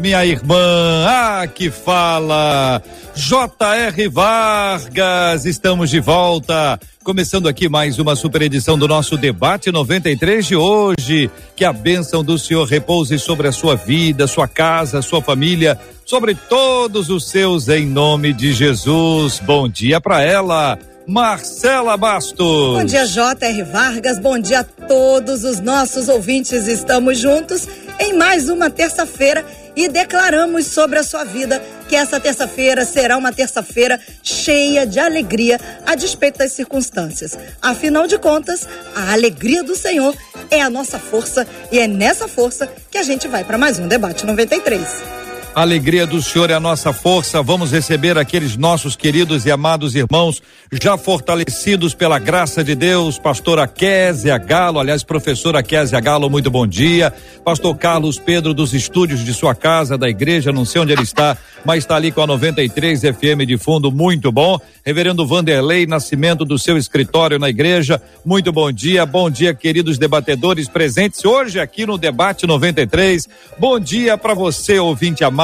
[0.00, 1.04] minha irmã.
[1.06, 2.82] Ah, que fala.
[3.14, 4.08] J.R.
[4.08, 6.78] Vargas, estamos de volta.
[7.02, 11.30] Começando aqui mais uma super edição do nosso debate 93 de hoje.
[11.56, 16.34] Que a bênção do Senhor repouse sobre a sua vida, sua casa, sua família, sobre
[16.34, 19.40] todos os seus, em nome de Jesus.
[19.44, 20.78] Bom dia para ela.
[21.08, 22.76] Marcela Bastos.
[22.76, 23.62] Bom dia, J.R.
[23.62, 24.18] Vargas.
[24.18, 26.68] Bom dia a todos os nossos ouvintes.
[26.68, 27.66] Estamos juntos
[27.98, 29.42] em mais uma terça-feira
[29.78, 35.60] e declaramos sobre a sua vida que essa terça-feira será uma terça-feira cheia de alegria
[35.86, 37.38] a despeito das circunstâncias.
[37.62, 40.16] Afinal de contas, a alegria do Senhor
[40.50, 43.86] é a nossa força e é nessa força que a gente vai para mais um
[43.86, 45.17] debate 93.
[45.54, 47.42] A alegria do Senhor é a nossa força.
[47.42, 53.18] Vamos receber aqueles nossos queridos e amados irmãos já fortalecidos pela graça de Deus.
[53.18, 57.12] Pastora Kézia Galo, aliás, professora Kézia Galo, muito bom dia.
[57.44, 61.36] Pastor Carlos Pedro dos estúdios de sua casa, da igreja, não sei onde ele está,
[61.64, 64.60] mas está ali com a 93 FM de fundo, muito bom.
[64.84, 69.04] Reverendo Vanderlei Nascimento do seu escritório na igreja, muito bom dia.
[69.04, 73.28] Bom dia, queridos debatedores presentes hoje aqui no debate 93.
[73.58, 75.37] Bom dia para você, ouvinte amado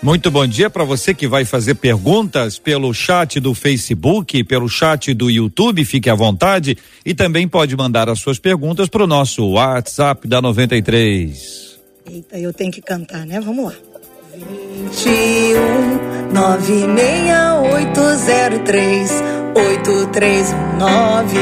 [0.00, 5.12] Muito bom dia para você que vai fazer perguntas pelo chat do Facebook, pelo chat
[5.12, 9.44] do YouTube, fique à vontade e também pode mandar as suas perguntas para o nosso
[9.44, 11.67] WhatsApp da 93.
[12.10, 13.40] Eita, eu tenho que cantar, né?
[13.40, 13.74] Vamos lá.
[14.34, 19.10] 21 96803
[19.58, 21.38] 8319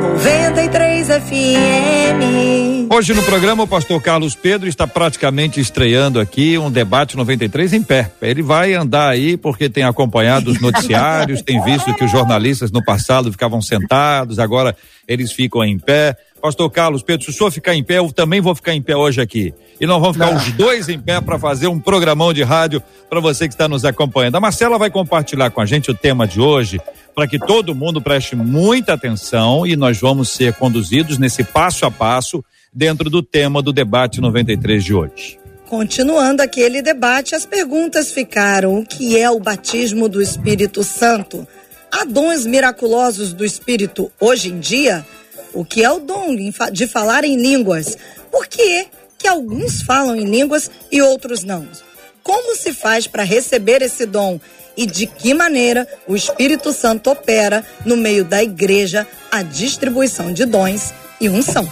[0.00, 2.88] 93 FM.
[2.90, 7.82] Hoje no programa o pastor Carlos Pedro está praticamente estreando aqui um debate 93 em
[7.82, 8.10] pé.
[8.22, 12.82] Ele vai andar aí porque tem acompanhado os noticiários, tem visto que os jornalistas no
[12.82, 14.74] passado ficavam sentados, agora
[15.06, 16.16] eles ficam em pé.
[16.40, 18.96] Pastor Carlos Pedro, se o senhor ficar em pé, eu também vou ficar em pé
[18.96, 19.52] hoje aqui.
[19.80, 20.36] E nós vamos ficar Não.
[20.36, 23.84] os dois em pé para fazer um programão de rádio para você que está nos
[23.84, 24.36] acompanhando.
[24.36, 26.80] A Marcela vai compartilhar com a gente o tema de hoje,
[27.18, 31.90] para que todo mundo preste muita atenção e nós vamos ser conduzidos nesse passo a
[31.90, 35.36] passo dentro do tema do debate 93 de hoje.
[35.66, 41.44] Continuando aquele debate, as perguntas ficaram: o que é o batismo do Espírito Santo?
[41.90, 45.04] Há dons miraculosos do Espírito hoje em dia?
[45.52, 46.36] o que é o dom
[46.70, 47.96] de falar em línguas.
[48.30, 48.86] Por que,
[49.18, 51.66] que alguns falam em línguas e outros não?
[52.22, 54.38] Como se faz para receber esse dom?
[54.78, 60.46] E de que maneira o Espírito Santo opera no meio da igreja a distribuição de
[60.46, 61.68] dons e unção?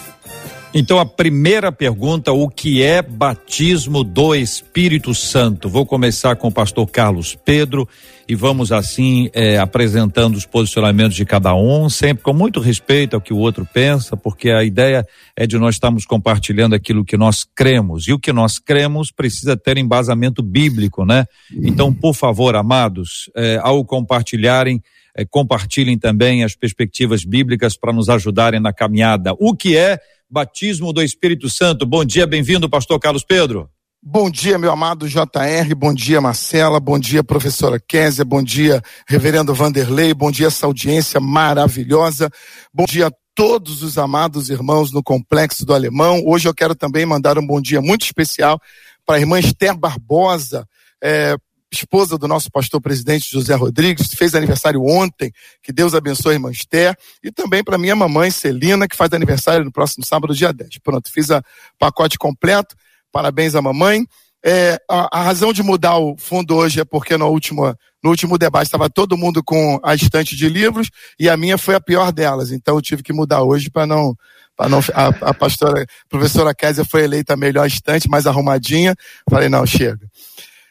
[0.75, 5.69] Então, a primeira pergunta: o que é batismo do Espírito Santo?
[5.69, 7.89] Vou começar com o pastor Carlos Pedro
[8.29, 13.21] e vamos assim eh, apresentando os posicionamentos de cada um, sempre com muito respeito ao
[13.21, 15.07] que o outro pensa, porque a ideia
[15.37, 19.57] é de nós estarmos compartilhando aquilo que nós cremos e o que nós cremos precisa
[19.57, 21.25] ter embasamento bíblico, né?
[21.53, 24.83] Então, por favor, amados, eh, ao compartilharem,
[25.17, 29.35] eh, compartilhem também as perspectivas bíblicas para nos ajudarem na caminhada.
[29.39, 31.87] O que é batismo do Espírito Santo.
[31.87, 33.71] Bom dia, bem-vindo, pastor Carlos Pedro.
[34.09, 39.53] Bom dia, meu amado JR, bom dia, Marcela, bom dia, professora Késia, bom dia, reverendo
[39.53, 42.31] Vanderlei, bom dia, essa audiência maravilhosa,
[42.73, 46.23] bom dia a todos os amados irmãos no Complexo do Alemão.
[46.25, 48.61] Hoje eu quero também mandar um bom dia muito especial
[49.05, 50.65] para a irmã Esther Barbosa,
[51.03, 51.35] é,
[51.73, 56.53] esposa do nosso pastor presidente José Rodrigues, fez aniversário ontem, que Deus abençoe a irmã
[56.53, 60.79] Esther, e também para minha mamãe Celina, que faz aniversário no próximo sábado, dia 10.
[60.79, 61.43] Pronto, fiz o
[61.77, 62.77] pacote completo,
[63.17, 64.07] parabéns à mamãe.
[64.45, 67.75] É, a, a, razão de mudar o fundo hoje é porque no último,
[68.05, 71.75] no último debate estava todo mundo com a estante de livros e a minha foi
[71.75, 74.15] a pior delas, então eu tive que mudar hoje para não
[74.55, 78.95] para não a, a pastora a professora Késia foi eleita a melhor estante, mais arrumadinha.
[79.29, 80.01] Falei, não, chega.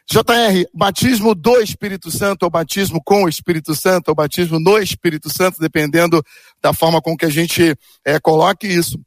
[0.10, 5.36] JR, batismo do Espírito Santo, ou batismo com o Espírito Santo, ou batismo no Espírito
[5.36, 6.24] Santo, dependendo
[6.62, 7.76] da forma com que a gente
[8.06, 9.00] é, coloque isso.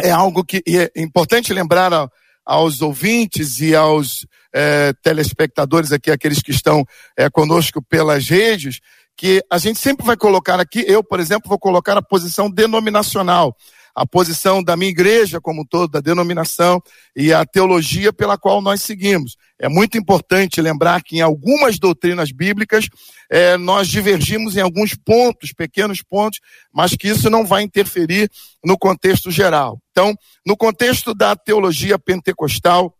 [0.00, 1.92] É algo que é importante lembrar
[2.44, 6.84] aos ouvintes e aos é, telespectadores aqui, aqueles que estão
[7.16, 8.80] é, conosco pelas redes,
[9.16, 13.56] que a gente sempre vai colocar aqui, eu, por exemplo, vou colocar a posição denominacional
[13.94, 16.82] a posição da minha igreja como um todo, da denominação
[17.14, 19.36] e a teologia pela qual nós seguimos.
[19.58, 22.88] É muito importante lembrar que em algumas doutrinas bíblicas
[23.30, 26.40] é, nós divergimos em alguns pontos, pequenos pontos,
[26.72, 28.28] mas que isso não vai interferir
[28.64, 29.80] no contexto geral.
[29.92, 30.14] Então,
[30.44, 32.92] no contexto da teologia pentecostal,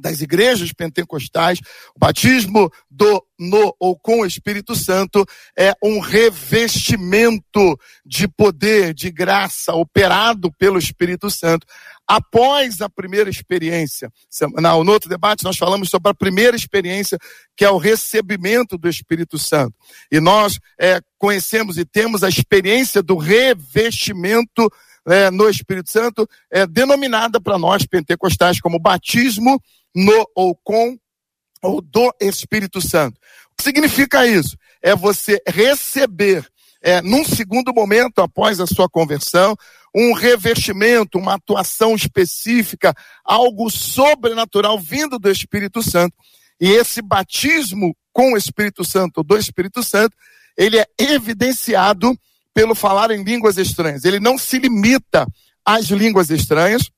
[0.00, 1.60] das igrejas pentecostais,
[1.94, 5.24] o batismo do no ou com o Espírito Santo
[5.58, 11.66] é um revestimento de poder, de graça operado pelo Espírito Santo.
[12.06, 14.12] Após a primeira experiência,
[14.42, 17.16] no outro debate nós falamos sobre a primeira experiência,
[17.56, 19.74] que é o recebimento do Espírito Santo.
[20.10, 24.68] E nós é, conhecemos e temos a experiência do revestimento
[25.06, 29.60] é, no Espírito Santo, é denominada para nós pentecostais como batismo
[29.94, 30.98] no ou com
[31.62, 33.18] ou do Espírito Santo.
[33.52, 34.56] O que significa isso?
[34.82, 36.46] É você receber,
[36.82, 39.54] é, num segundo momento após a sua conversão,
[39.94, 42.94] um revestimento, uma atuação específica,
[43.24, 46.14] algo sobrenatural vindo do Espírito Santo.
[46.60, 50.16] E esse batismo com o Espírito Santo, do Espírito Santo,
[50.56, 52.16] ele é evidenciado
[52.54, 54.04] pelo falar em línguas estranhas.
[54.04, 55.26] Ele não se limita
[55.64, 56.90] às línguas estranhas,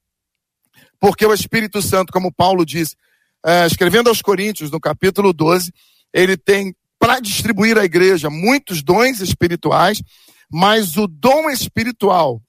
[1.00, 2.96] porque o Espírito Santo, como Paulo diz,
[3.44, 5.72] é, escrevendo aos Coríntios, no capítulo 12,
[6.12, 10.00] ele tem para distribuir à igreja muitos dons espirituais,
[10.48, 12.40] mas o dom espiritual,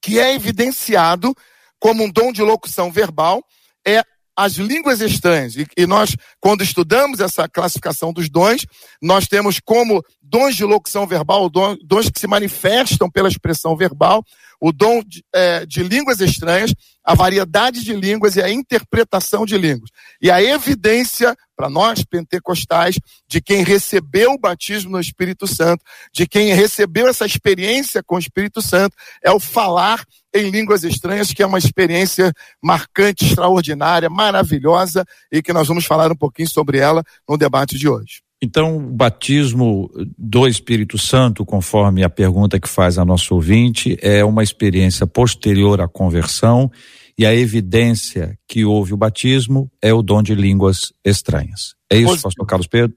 [0.00, 1.34] que é evidenciado
[1.80, 3.42] como um dom de locução verbal,
[3.86, 4.02] é
[4.36, 5.56] as línguas estranhas.
[5.56, 8.66] E, e, nós, quando estudamos essa classificação dos dons,
[9.00, 14.24] nós temos como dons de locução verbal, dons que se manifestam pela expressão verbal,
[14.62, 16.72] o dom de, é, de línguas estranhas,
[17.02, 19.90] a variedade de línguas e a interpretação de línguas.
[20.20, 22.94] E a evidência para nós pentecostais
[23.26, 25.82] de quem recebeu o batismo no Espírito Santo,
[26.14, 31.32] de quem recebeu essa experiência com o Espírito Santo, é o falar em línguas estranhas,
[31.32, 32.32] que é uma experiência
[32.62, 37.88] marcante, extraordinária, maravilhosa e que nós vamos falar um pouquinho sobre ela no debate de
[37.88, 38.22] hoje.
[38.44, 44.24] Então, o batismo do Espírito Santo, conforme a pergunta que faz a nosso ouvinte, é
[44.24, 46.68] uma experiência posterior à conversão
[47.16, 51.76] e a evidência que houve o batismo é o dom de línguas estranhas.
[51.88, 52.22] É isso, Positivo.
[52.24, 52.96] pastor Carlos Pedro?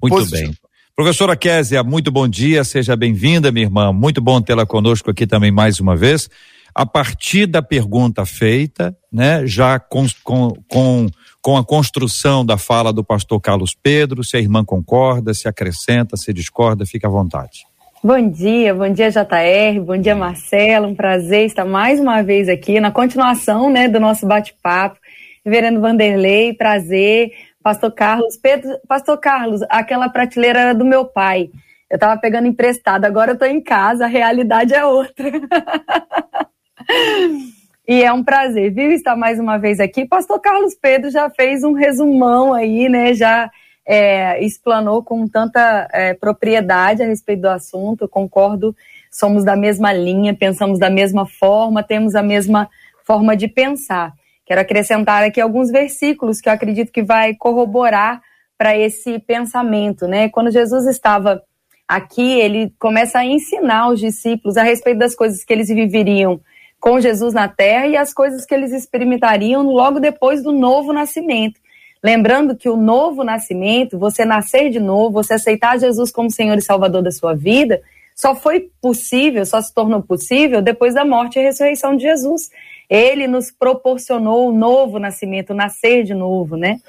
[0.00, 0.52] Muito Positivo.
[0.52, 0.58] bem.
[0.94, 3.92] Professora Késia, muito bom dia, seja bem-vinda, minha irmã.
[3.92, 6.30] Muito bom tê-la conosco aqui também mais uma vez.
[6.72, 11.08] A partir da pergunta feita, né, já com, com, com
[11.44, 16.16] com a construção da fala do pastor Carlos Pedro, se a irmã concorda, se acrescenta,
[16.16, 17.66] se discorda, fique à vontade.
[18.02, 22.80] Bom dia, bom dia JR, bom dia Marcelo, um prazer estar mais uma vez aqui
[22.80, 24.98] na continuação né, do nosso bate-papo.
[25.44, 27.30] Reverendo Vanderlei, prazer.
[27.62, 31.50] Pastor Carlos, Pedro, Pastor Carlos, aquela prateleira era do meu pai.
[31.90, 35.30] Eu estava pegando emprestado, agora eu estou em casa, a realidade é outra.
[37.86, 40.06] E é um prazer, viu, estar mais uma vez aqui.
[40.06, 43.12] Pastor Carlos Pedro já fez um resumão aí, né?
[43.12, 43.50] Já
[43.86, 48.08] é, explanou com tanta é, propriedade a respeito do assunto.
[48.08, 48.74] Concordo
[49.10, 52.70] somos da mesma linha, pensamos da mesma forma, temos a mesma
[53.06, 54.14] forma de pensar.
[54.46, 58.22] Quero acrescentar aqui alguns versículos que eu acredito que vai corroborar
[58.56, 60.30] para esse pensamento, né?
[60.30, 61.42] Quando Jesus estava
[61.86, 66.40] aqui, ele começa a ensinar os discípulos a respeito das coisas que eles viveriam
[66.84, 71.58] com Jesus na terra e as coisas que eles experimentariam logo depois do novo nascimento.
[72.02, 76.60] Lembrando que o novo nascimento, você nascer de novo, você aceitar Jesus como Senhor e
[76.60, 77.80] Salvador da sua vida,
[78.14, 82.50] só foi possível, só se tornou possível depois da morte e ressurreição de Jesus.
[82.90, 86.80] Ele nos proporcionou o novo nascimento, nascer de novo, né?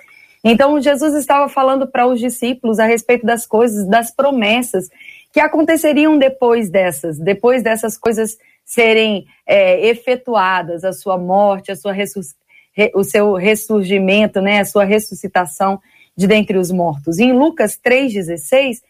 [0.43, 4.89] Então, Jesus estava falando para os discípulos a respeito das coisas, das promessas
[5.31, 11.93] que aconteceriam depois dessas, depois dessas coisas serem é, efetuadas, a sua morte, a sua
[12.93, 15.79] o seu ressurgimento, né, a sua ressuscitação
[16.17, 17.19] de dentre os mortos.
[17.19, 18.81] Em Lucas 3,16,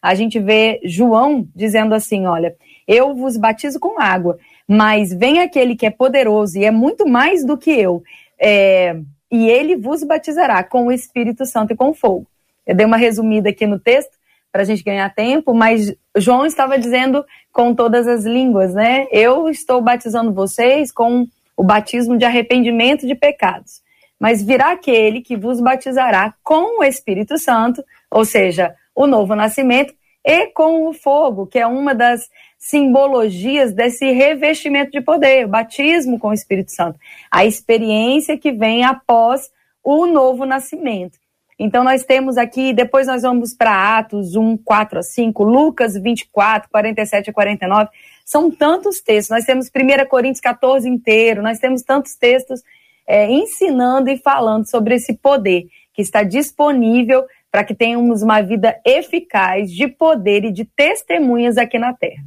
[0.00, 2.54] a gente vê João dizendo assim: Olha,
[2.86, 4.38] eu vos batizo com água,
[4.68, 8.02] mas vem aquele que é poderoso e é muito mais do que eu,
[8.38, 8.96] é,
[9.30, 12.26] e ele vos batizará com o Espírito Santo e com fogo.
[12.66, 14.13] Eu dei uma resumida aqui no texto
[14.54, 19.08] para a gente ganhar tempo, mas João estava dizendo com todas as línguas, né?
[19.10, 23.82] Eu estou batizando vocês com o batismo de arrependimento de pecados.
[24.16, 29.92] Mas virá aquele que vos batizará com o Espírito Santo, ou seja, o novo nascimento,
[30.24, 36.16] e com o fogo, que é uma das simbologias desse revestimento de poder, o batismo
[36.16, 36.96] com o Espírito Santo,
[37.28, 39.50] a experiência que vem após
[39.82, 41.18] o novo nascimento.
[41.58, 46.68] Então, nós temos aqui, depois nós vamos para Atos 1, 4 a 5, Lucas 24,
[46.70, 47.90] 47 a 49,
[48.24, 49.30] são tantos textos.
[49.30, 52.60] Nós temos 1 Coríntios 14 inteiro, nós temos tantos textos
[53.06, 58.74] é, ensinando e falando sobre esse poder que está disponível para que tenhamos uma vida
[58.84, 62.24] eficaz de poder e de testemunhas aqui na terra.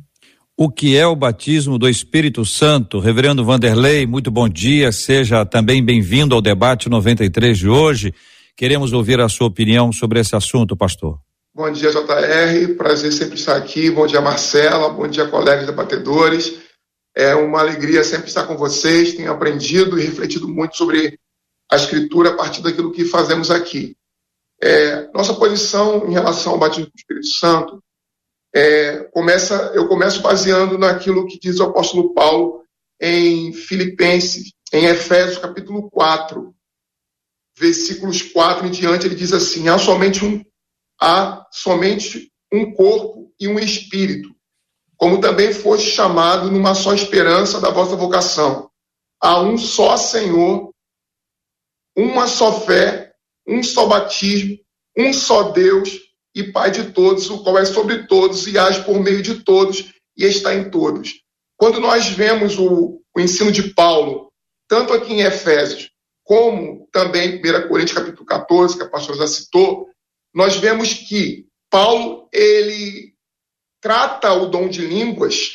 [0.55, 2.99] O que é o batismo do Espírito Santo?
[2.99, 8.13] Reverendo Vanderlei, muito bom dia, seja também bem-vindo ao debate 93 de hoje.
[8.57, 11.19] Queremos ouvir a sua opinião sobre esse assunto, pastor.
[11.53, 12.75] Bom dia, JR.
[12.75, 13.91] Prazer sempre estar aqui.
[13.91, 14.89] Bom dia, Marcela.
[14.89, 16.57] Bom dia, colegas debatedores.
[17.15, 19.13] É uma alegria sempre estar com vocês.
[19.13, 21.19] Tenho aprendido e refletido muito sobre
[21.71, 23.95] a Escritura a partir daquilo que fazemos aqui.
[24.59, 27.79] É, nossa posição em relação ao batismo do Espírito Santo
[28.55, 32.63] é, começa, eu começo baseando naquilo que diz o apóstolo Paulo
[32.99, 36.56] em Filipenses, em Efésios capítulo 4,
[37.57, 40.43] versículos 4 em diante, ele diz assim: há somente um
[41.01, 44.29] há somente um corpo e um espírito,
[44.95, 48.69] como também foste chamado numa só esperança da vossa vocação.
[49.21, 50.71] Há um só Senhor,
[51.95, 53.13] uma só fé,
[53.47, 54.57] um só batismo,
[54.97, 55.99] um só Deus
[56.35, 59.91] e Pai de todos, o qual é sobre todos e age por meio de todos
[60.15, 61.21] e está em todos.
[61.55, 64.31] Quando nós vemos o, o ensino de Paulo,
[64.67, 65.89] tanto aqui em Efésios,
[66.27, 69.87] como também em 1 Coríntios capítulo 14, que a pastora já citou,
[70.35, 73.13] nós vemos que Paulo ele
[73.81, 75.53] trata o dom de línguas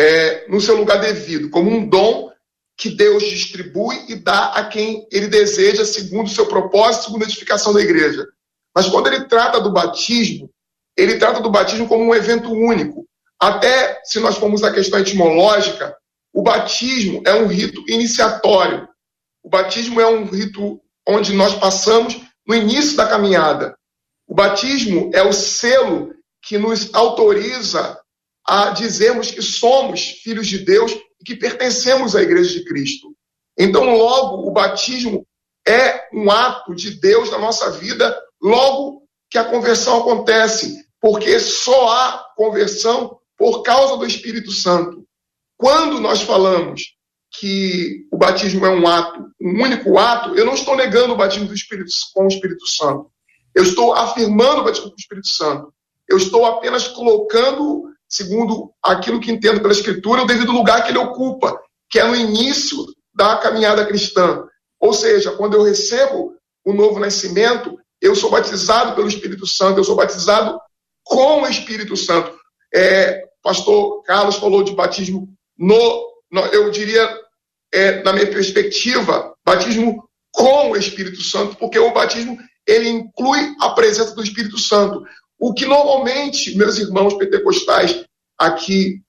[0.00, 2.32] é, no seu lugar devido, como um dom
[2.78, 7.26] que Deus distribui e dá a quem ele deseja, segundo o seu propósito, segundo a
[7.26, 8.26] edificação da igreja.
[8.74, 10.50] Mas quando ele trata do batismo,
[10.96, 13.06] ele trata do batismo como um evento único.
[13.38, 15.94] Até se nós formos à questão etimológica,
[16.32, 18.88] o batismo é um rito iniciatório.
[19.46, 23.78] O batismo é um rito onde nós passamos no início da caminhada.
[24.26, 26.12] O batismo é o selo
[26.42, 27.96] que nos autoriza
[28.44, 33.14] a dizermos que somos filhos de Deus e que pertencemos à Igreja de Cristo.
[33.56, 35.24] Então, logo, o batismo
[35.64, 41.88] é um ato de Deus na nossa vida, logo que a conversão acontece, porque só
[41.92, 45.06] há conversão por causa do Espírito Santo.
[45.56, 46.95] Quando nós falamos
[47.38, 51.46] que o batismo é um ato, um único ato, eu não estou negando o batismo
[51.46, 53.10] do Espírito com o Espírito Santo.
[53.54, 55.72] Eu estou afirmando o batismo do Espírito Santo.
[56.08, 60.98] Eu estou apenas colocando, segundo aquilo que entendo pela Escritura, o devido lugar que ele
[60.98, 61.58] ocupa,
[61.90, 62.78] que é no início
[63.14, 64.44] da caminhada cristã.
[64.78, 69.84] Ou seja, quando eu recebo o novo nascimento, eu sou batizado pelo Espírito Santo, eu
[69.84, 70.58] sou batizado
[71.02, 72.36] com o Espírito Santo.
[72.74, 77.08] É, pastor Carlos falou de batismo no, no eu diria,
[77.72, 83.70] é, na minha perspectiva, batismo com o Espírito Santo, porque o batismo ele inclui a
[83.70, 85.04] presença do Espírito Santo.
[85.38, 88.04] O que normalmente meus irmãos pentecostais
[88.38, 89.00] aqui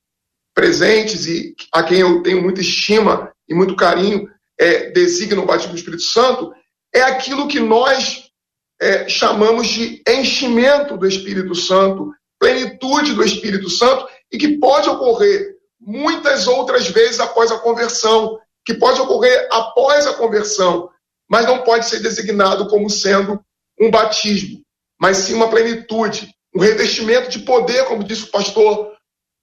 [0.53, 4.27] presentes e a quem eu tenho muita estima e muito carinho
[4.59, 6.51] é, designam o batismo do Espírito Santo
[6.93, 8.27] é aquilo que nós
[8.79, 15.55] é, chamamos de enchimento do Espírito Santo, plenitude do Espírito Santo, e que pode ocorrer
[15.79, 20.89] muitas outras vezes após a conversão, que pode ocorrer após a conversão,
[21.29, 23.39] mas não pode ser designado como sendo
[23.79, 24.61] um batismo,
[24.99, 28.91] mas sim uma plenitude, um revestimento de poder, como disse o pastor,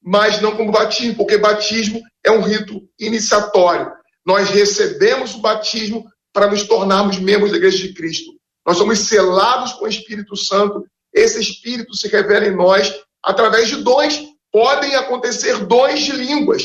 [0.02, 3.90] mas não como batismo, porque batismo é um rito iniciatório.
[4.26, 8.31] Nós recebemos o batismo para nos tornarmos membros da Igreja de Cristo.
[8.66, 10.85] Nós somos selados com o Espírito Santo.
[11.14, 14.23] Esse Espírito se revela em nós através de dons.
[14.52, 16.64] Podem acontecer dons de línguas,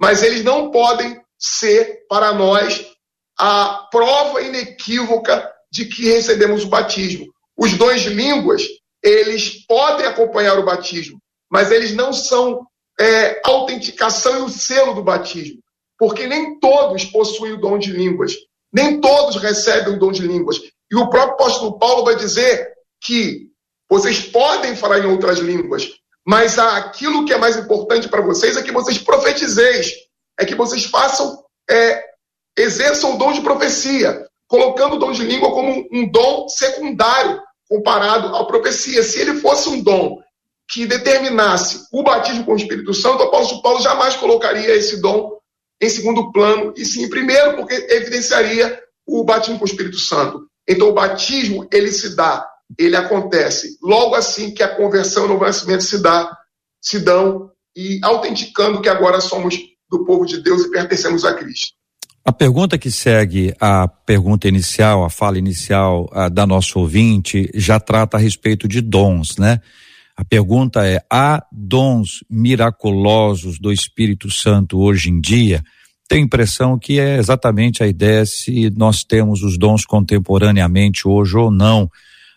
[0.00, 2.84] mas eles não podem ser para nós
[3.38, 7.26] a prova inequívoca de que recebemos o batismo.
[7.56, 8.62] Os dons de línguas,
[9.02, 12.66] eles podem acompanhar o batismo, mas eles não são
[12.98, 15.60] é, a autenticação e o selo do batismo,
[15.96, 18.34] porque nem todos possuem o dom de línguas,
[18.72, 20.58] nem todos recebem o dom de línguas.
[20.90, 23.48] E o próprio apóstolo Paulo vai dizer que
[23.88, 25.88] vocês podem falar em outras línguas,
[26.26, 29.92] mas aquilo que é mais importante para vocês é que vocês profetizeis,
[30.38, 32.02] é que vocês façam, é,
[32.56, 38.34] exerçam o dom de profecia, colocando o dom de língua como um dom secundário comparado
[38.34, 39.02] à profecia.
[39.02, 40.18] Se ele fosse um dom
[40.70, 45.38] que determinasse o batismo com o Espírito Santo, o apóstolo Paulo jamais colocaria esse dom
[45.80, 50.46] em segundo plano, e sim em primeiro, porque evidenciaria o batismo com o Espírito Santo.
[50.66, 55.40] Então, o batismo, ele se dá, ele acontece logo assim que a conversão e o
[55.40, 56.36] nascimento se dá,
[56.82, 59.56] se dão, e autenticando que agora somos
[59.90, 61.78] do povo de Deus e pertencemos a Cristo.
[62.24, 67.80] A pergunta que segue a pergunta inicial, a fala inicial a, da nosso ouvinte, já
[67.80, 69.60] trata a respeito de dons, né?
[70.14, 75.62] A pergunta é: há dons miraculosos do Espírito Santo hoje em dia?
[76.08, 81.50] Tenho impressão que é exatamente a ideia se nós temos os dons contemporaneamente hoje ou
[81.50, 81.90] não,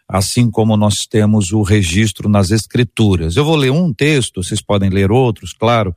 [0.08, 3.36] assim como nós temos o registro nas Escrituras.
[3.36, 5.96] Eu vou ler um texto, vocês podem ler outros, claro,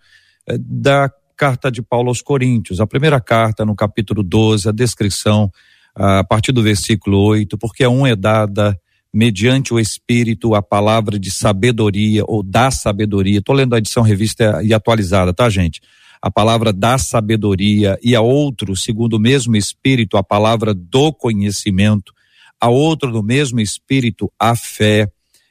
[0.49, 5.51] eh, da carta de Paulo aos Coríntios, a primeira carta, no capítulo 12, a descrição,
[5.95, 8.79] a partir do versículo 8, porque a um é dada
[9.13, 13.39] mediante o Espírito a palavra de sabedoria ou da sabedoria.
[13.39, 15.81] Estou lendo a edição revista e atualizada, tá, gente?
[16.21, 22.13] A palavra da sabedoria, e a outro, segundo o mesmo Espírito, a palavra do conhecimento,
[22.61, 25.09] a outro no mesmo Espírito, a fé,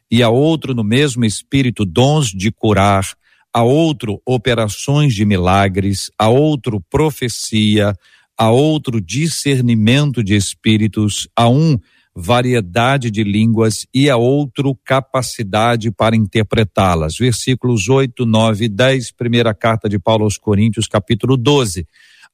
[0.09, 3.05] e a outro no mesmo Espírito, dons de curar,
[3.53, 7.93] a outro operações de milagres, a outro profecia,
[8.37, 11.77] a outro discernimento de espíritos, a um
[12.15, 17.17] variedade de línguas e a outro capacidade para interpretá-las.
[17.17, 21.87] Versículos 8, 9 e 10, primeira carta de Paulo aos Coríntios, capítulo 12.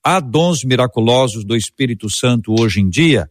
[0.04, 3.30] Há dons miraculosos do Espírito Santo hoje em dia?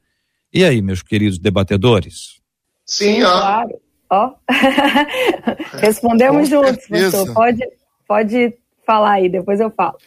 [0.53, 2.41] E aí, meus queridos debatedores?
[2.85, 3.31] Sim, há.
[3.31, 3.81] Claro.
[4.11, 4.35] Ó,
[5.81, 7.35] respondemos juntos, pastor.
[7.35, 7.63] Pode,
[8.09, 8.55] Pode
[8.87, 9.99] falar aí, depois eu falo.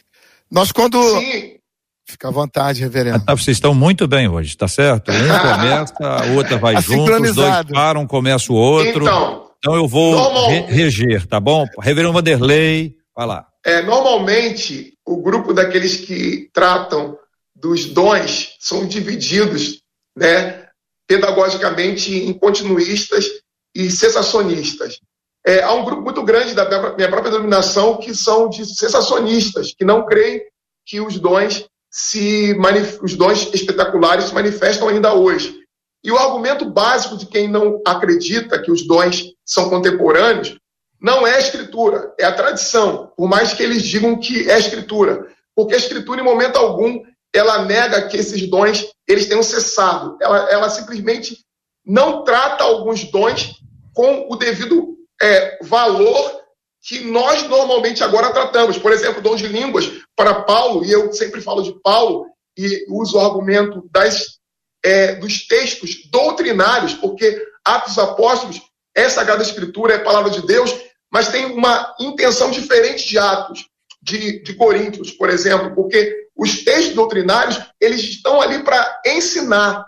[0.49, 0.99] Nós quando.
[1.19, 1.57] Sim.
[2.03, 3.23] Fica à vontade, reverendo.
[3.25, 5.11] Ah, vocês estão muito bem hoje, tá certo?
[5.11, 9.03] Um começa, a outra vai tá junto, os dois param, começa o outro.
[9.03, 10.49] Então, então eu vou normal...
[10.49, 11.65] re reger, tá bom?
[11.79, 13.47] Reverendo Vanderlei, vai lá.
[13.63, 17.17] É, normalmente, o grupo daqueles que tratam
[17.55, 19.81] dos dons são divididos,
[20.17, 20.65] né,
[21.07, 23.25] pedagogicamente em continuistas
[23.73, 24.99] e sensacionistas
[25.45, 29.83] é, há um grupo muito grande da minha própria denominação que são de sensacionistas, que
[29.83, 30.41] não creem
[30.85, 32.55] que os dons se
[33.01, 35.59] os dons espetaculares se manifestam ainda hoje.
[36.03, 40.57] E o argumento básico de quem não acredita que os dons são contemporâneos
[41.01, 44.59] não é a escritura, é a tradição, por mais que eles digam que é a
[44.59, 47.01] escritura, porque a escritura em momento algum
[47.33, 50.17] ela nega que esses dons eles tenham cessado.
[50.21, 51.37] Ela, ela simplesmente
[51.85, 53.55] não trata alguns dons
[53.93, 56.41] com o devido é, valor
[56.81, 58.77] que nós normalmente agora tratamos.
[58.77, 62.25] Por exemplo, dom de línguas para Paulo, e eu sempre falo de Paulo
[62.57, 64.39] e uso o argumento das,
[64.83, 68.61] é, dos textos doutrinários, porque Atos Apóstolos
[68.95, 70.75] é Sagrada Escritura, é palavra de Deus,
[71.11, 73.67] mas tem uma intenção diferente de Atos,
[74.01, 79.85] de, de Coríntios, por exemplo, porque os textos doutrinários, eles estão ali para ensinar,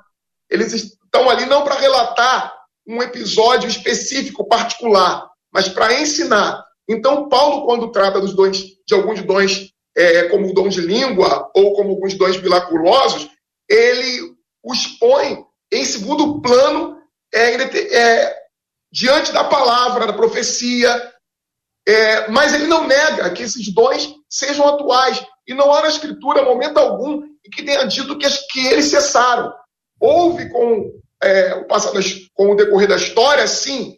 [0.49, 2.52] eles estão ali não para relatar
[2.87, 6.63] um episódio específico, particular, mas para ensinar.
[6.87, 11.49] Então, Paulo, quando trata dos dons, de alguns dons, é, como o dom de língua
[11.55, 13.29] ou como alguns dons miraculosos,
[13.69, 16.97] ele os põe em segundo plano
[17.33, 18.35] é, é,
[18.91, 21.13] diante da palavra, da profecia,
[21.87, 25.23] é, mas ele não nega que esses dons sejam atuais.
[25.47, 29.51] E não há na Escritura momento algum em que tenha dito que, que eles cessaram.
[29.99, 31.99] Houve com é, o passado,
[32.33, 33.97] com o decorrer da história, sim,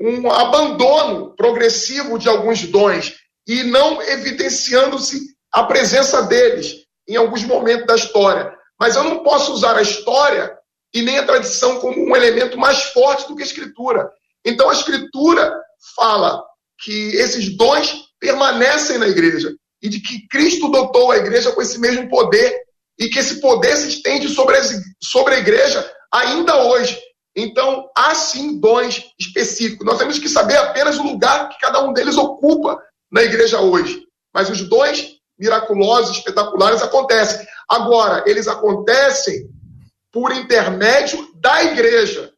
[0.00, 3.14] um abandono progressivo de alguns dons.
[3.46, 5.20] e não evidenciando-se
[5.52, 8.52] a presença deles em alguns momentos da história.
[8.78, 10.56] Mas eu não posso usar a história
[10.94, 14.08] e nem a tradição como um elemento mais forte do que a escritura.
[14.44, 15.52] Então a escritura
[15.96, 16.40] fala
[16.78, 21.78] que esses dons permanecem na igreja e de que Cristo dotou a igreja com esse
[21.80, 22.62] mesmo poder
[22.98, 24.56] e que esse poder se estende sobre,
[25.02, 27.00] sobre a igreja ainda hoje.
[27.34, 29.86] Então, há sim dons específicos.
[29.86, 32.78] Nós temos que saber apenas o lugar que cada um deles ocupa
[33.10, 34.06] na igreja hoje.
[34.34, 37.46] Mas os dons miraculosos, espetaculares acontecem.
[37.68, 39.48] Agora, eles acontecem
[40.12, 42.32] por intermédio da igreja.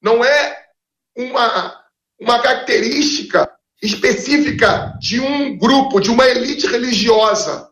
[0.00, 0.66] Não é
[1.16, 1.84] uma,
[2.20, 3.50] uma característica
[3.82, 7.68] específica de um grupo, de uma elite religiosa.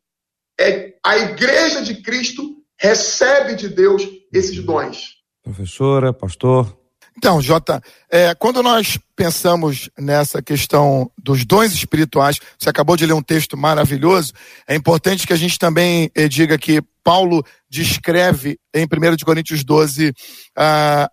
[0.59, 5.20] É a igreja de Cristo recebe de Deus esses dons.
[5.43, 6.77] Professora, pastor.
[7.17, 13.13] Então, Jota, é, quando nós pensamos nessa questão dos dons espirituais, você acabou de ler
[13.13, 14.33] um texto maravilhoso,
[14.67, 20.09] é importante que a gente também eh, diga que Paulo descreve em 1 Coríntios 12
[20.11, 20.13] uh,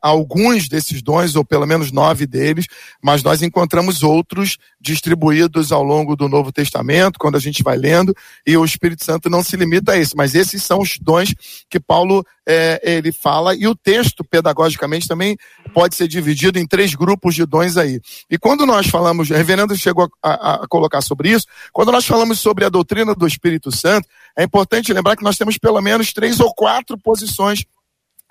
[0.02, 2.66] alguns desses dons, ou pelo menos nove deles,
[3.02, 8.14] mas nós encontramos outros distribuídos ao longo do Novo Testamento, quando a gente vai lendo,
[8.46, 11.34] e o Espírito Santo não se limita a esse, mas esses são os dons
[11.70, 15.38] que Paulo eh, ele fala, e o texto, pedagogicamente, também
[15.74, 18.00] pode ser dividido em três grupos de dons aí.
[18.30, 22.06] E quando nós falamos, o reverendo chegou a, a, a colocar sobre isso, quando nós
[22.06, 26.14] falamos sobre a doutrina do Espírito Santo, é importante lembrar que nós temos pelo menos
[26.14, 27.66] três ou quatro posições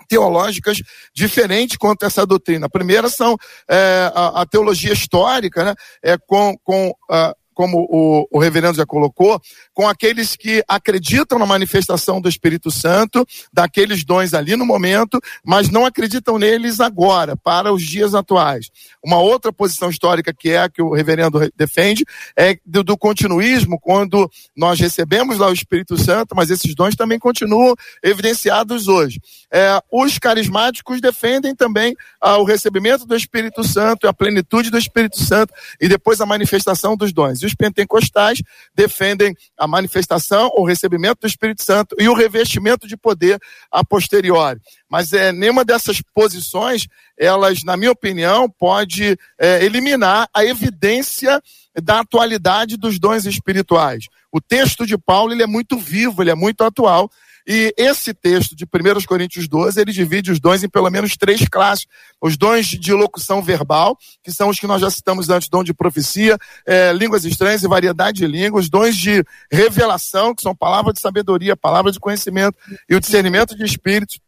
[0.09, 0.79] teológicas
[1.13, 2.67] diferentes quanto a essa doutrina.
[2.67, 3.37] A primeira são
[3.69, 8.85] é, a, a, teologia histórica, né, é, com, com uh, como o, o reverendo já
[8.85, 9.41] colocou,
[9.73, 15.71] com aqueles que acreditam na manifestação do Espírito Santo, daqueles dons ali no momento, mas
[15.71, 18.71] não acreditam neles agora, para os dias atuais.
[19.03, 22.05] Uma outra posição histórica que é a que o reverendo defende
[22.37, 27.19] é do, do continuismo, quando nós recebemos lá o Espírito Santo, mas esses dons também
[27.19, 29.19] continuam evidenciados hoje.
[29.51, 35.19] É, os carismáticos defendem também ah, o recebimento do Espírito Santo, a plenitude do Espírito
[35.23, 38.43] Santo e depois a manifestação dos dons os pentecostais
[38.75, 43.39] defendem a manifestação, o recebimento do Espírito Santo e o revestimento de poder
[43.71, 44.61] a posteriori.
[44.89, 46.87] Mas é, nenhuma dessas posições,
[47.19, 51.41] elas, na minha opinião, pode é, eliminar a evidência
[51.83, 54.07] da atualidade dos dons espirituais.
[54.33, 57.11] O texto de Paulo ele é muito vivo, ele é muito atual,
[57.47, 61.47] e esse texto de 1 Coríntios 12, ele divide os dons em pelo menos três
[61.49, 61.87] classes.
[62.21, 65.73] Os dons de locução verbal, que são os que nós já citamos antes, dom de
[65.73, 68.69] profecia, é, línguas estranhas e variedade de línguas.
[68.69, 73.65] Dons de revelação, que são palavra de sabedoria, palavra de conhecimento e o discernimento de
[73.65, 74.19] espíritos.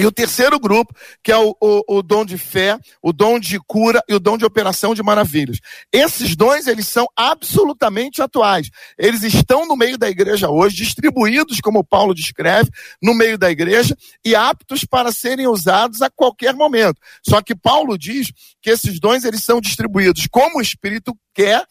[0.00, 3.60] E o terceiro grupo, que é o, o, o, dom de fé, o dom de
[3.66, 5.58] cura e o dom de operação de maravilhas.
[5.92, 8.70] Esses dons, eles são absolutamente atuais.
[8.96, 12.70] Eles estão no meio da igreja hoje, distribuídos, como Paulo descreve,
[13.02, 16.98] no meio da igreja e aptos para serem usados a qualquer momento.
[17.22, 18.32] Só que Paulo diz
[18.62, 21.66] que esses dons, eles são distribuídos como o Espírito quer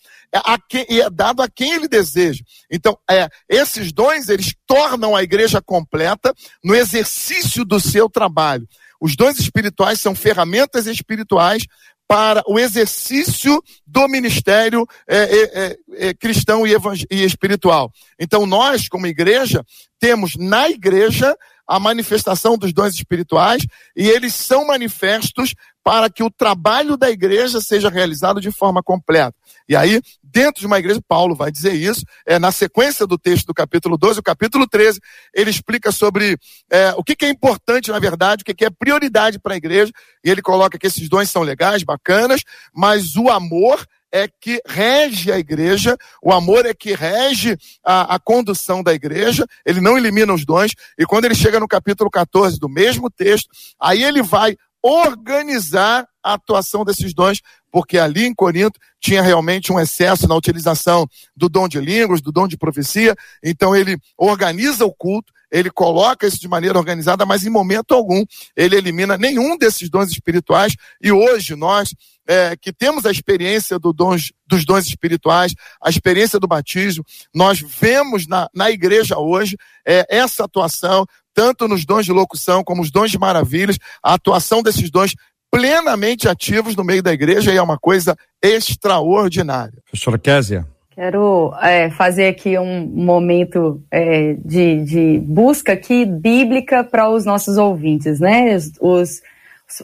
[0.68, 2.44] quem, e é dado a quem ele deseja.
[2.72, 8.68] Então, é, esses dons, eles tornam a igreja completa no exercício do seu trabalho.
[9.02, 11.64] Os dons espirituais são ferramentas espirituais
[12.08, 15.78] para o exercício do ministério é, é, é,
[16.10, 16.72] é cristão e,
[17.12, 17.92] e espiritual.
[18.20, 19.64] Então, nós, como igreja,
[20.00, 21.38] temos na igreja
[21.70, 23.64] a manifestação dos dons espirituais
[23.96, 25.54] e eles são manifestos
[25.84, 29.36] para que o trabalho da igreja seja realizado de forma completa.
[29.68, 33.46] E aí, dentro de uma igreja, Paulo vai dizer isso, é, na sequência do texto
[33.46, 35.00] do capítulo 12, o capítulo 13,
[35.32, 36.38] ele explica sobre
[36.72, 39.58] é, o que, que, é importante, na verdade, o que, que é prioridade para a
[39.58, 39.92] igreja,
[40.24, 42.42] e ele coloca que esses dons são legais, bacanas,
[42.74, 48.20] mas o amor é que rege a igreja, o amor é que rege a, a,
[48.20, 52.60] condução da igreja, ele não elimina os dons, e quando ele chega no capítulo 14
[52.60, 57.42] do mesmo texto, aí ele vai organizar a atuação desses dons,
[57.72, 62.32] porque ali em Corinto tinha realmente um excesso na utilização do dom de línguas, do
[62.32, 67.46] dom de profecia, então ele organiza o culto, ele coloca isso de maneira organizada, mas
[67.46, 68.24] em momento algum
[68.56, 71.94] ele elimina nenhum desses dons espirituais, e hoje nós
[72.30, 77.60] é, que temos a experiência do dons, dos dons espirituais, a experiência do batismo, nós
[77.60, 82.92] vemos na, na igreja hoje é, essa atuação, tanto nos dons de locução como os
[82.92, 85.16] dons de maravilhas, a atuação desses dons
[85.50, 89.74] plenamente ativos no meio da igreja e é uma coisa extraordinária.
[89.90, 90.68] Professora Késia.
[90.92, 97.58] Quero é, fazer aqui um momento é, de, de, busca aqui bíblica para os nossos
[97.58, 98.56] ouvintes, né?
[98.56, 99.22] Os, os,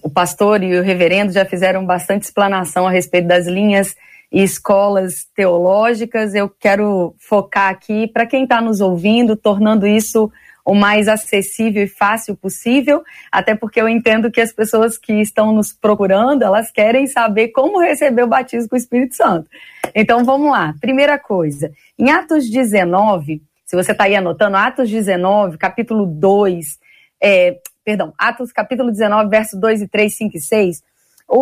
[0.02, 3.96] o pastor e o reverendo já fizeram bastante explanação a respeito das linhas
[4.32, 6.34] e escolas teológicas.
[6.34, 10.32] Eu quero focar aqui para quem está nos ouvindo, tornando isso
[10.66, 15.54] o mais acessível e fácil possível, até porque eu entendo que as pessoas que estão
[15.54, 19.48] nos procurando, elas querem saber como receber o batismo com o Espírito Santo.
[19.94, 20.74] Então vamos lá.
[20.82, 26.80] Primeira coisa, em Atos 19, se você está aí anotando, Atos 19, capítulo 2,
[27.22, 30.84] é, perdão, Atos capítulo 19, verso 2 e 3, 5 e 6,
[31.28, 31.38] o,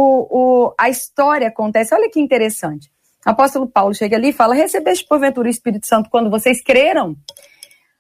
[0.68, 2.92] o, a história acontece, olha que interessante.
[3.26, 7.16] O apóstolo Paulo chega ali e fala: Recebeste porventura o Espírito Santo quando vocês creram?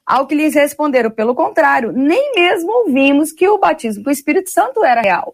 [0.05, 4.49] Ao que lhes responderam, pelo contrário, nem mesmo ouvimos que o batismo com o Espírito
[4.49, 5.33] Santo era real.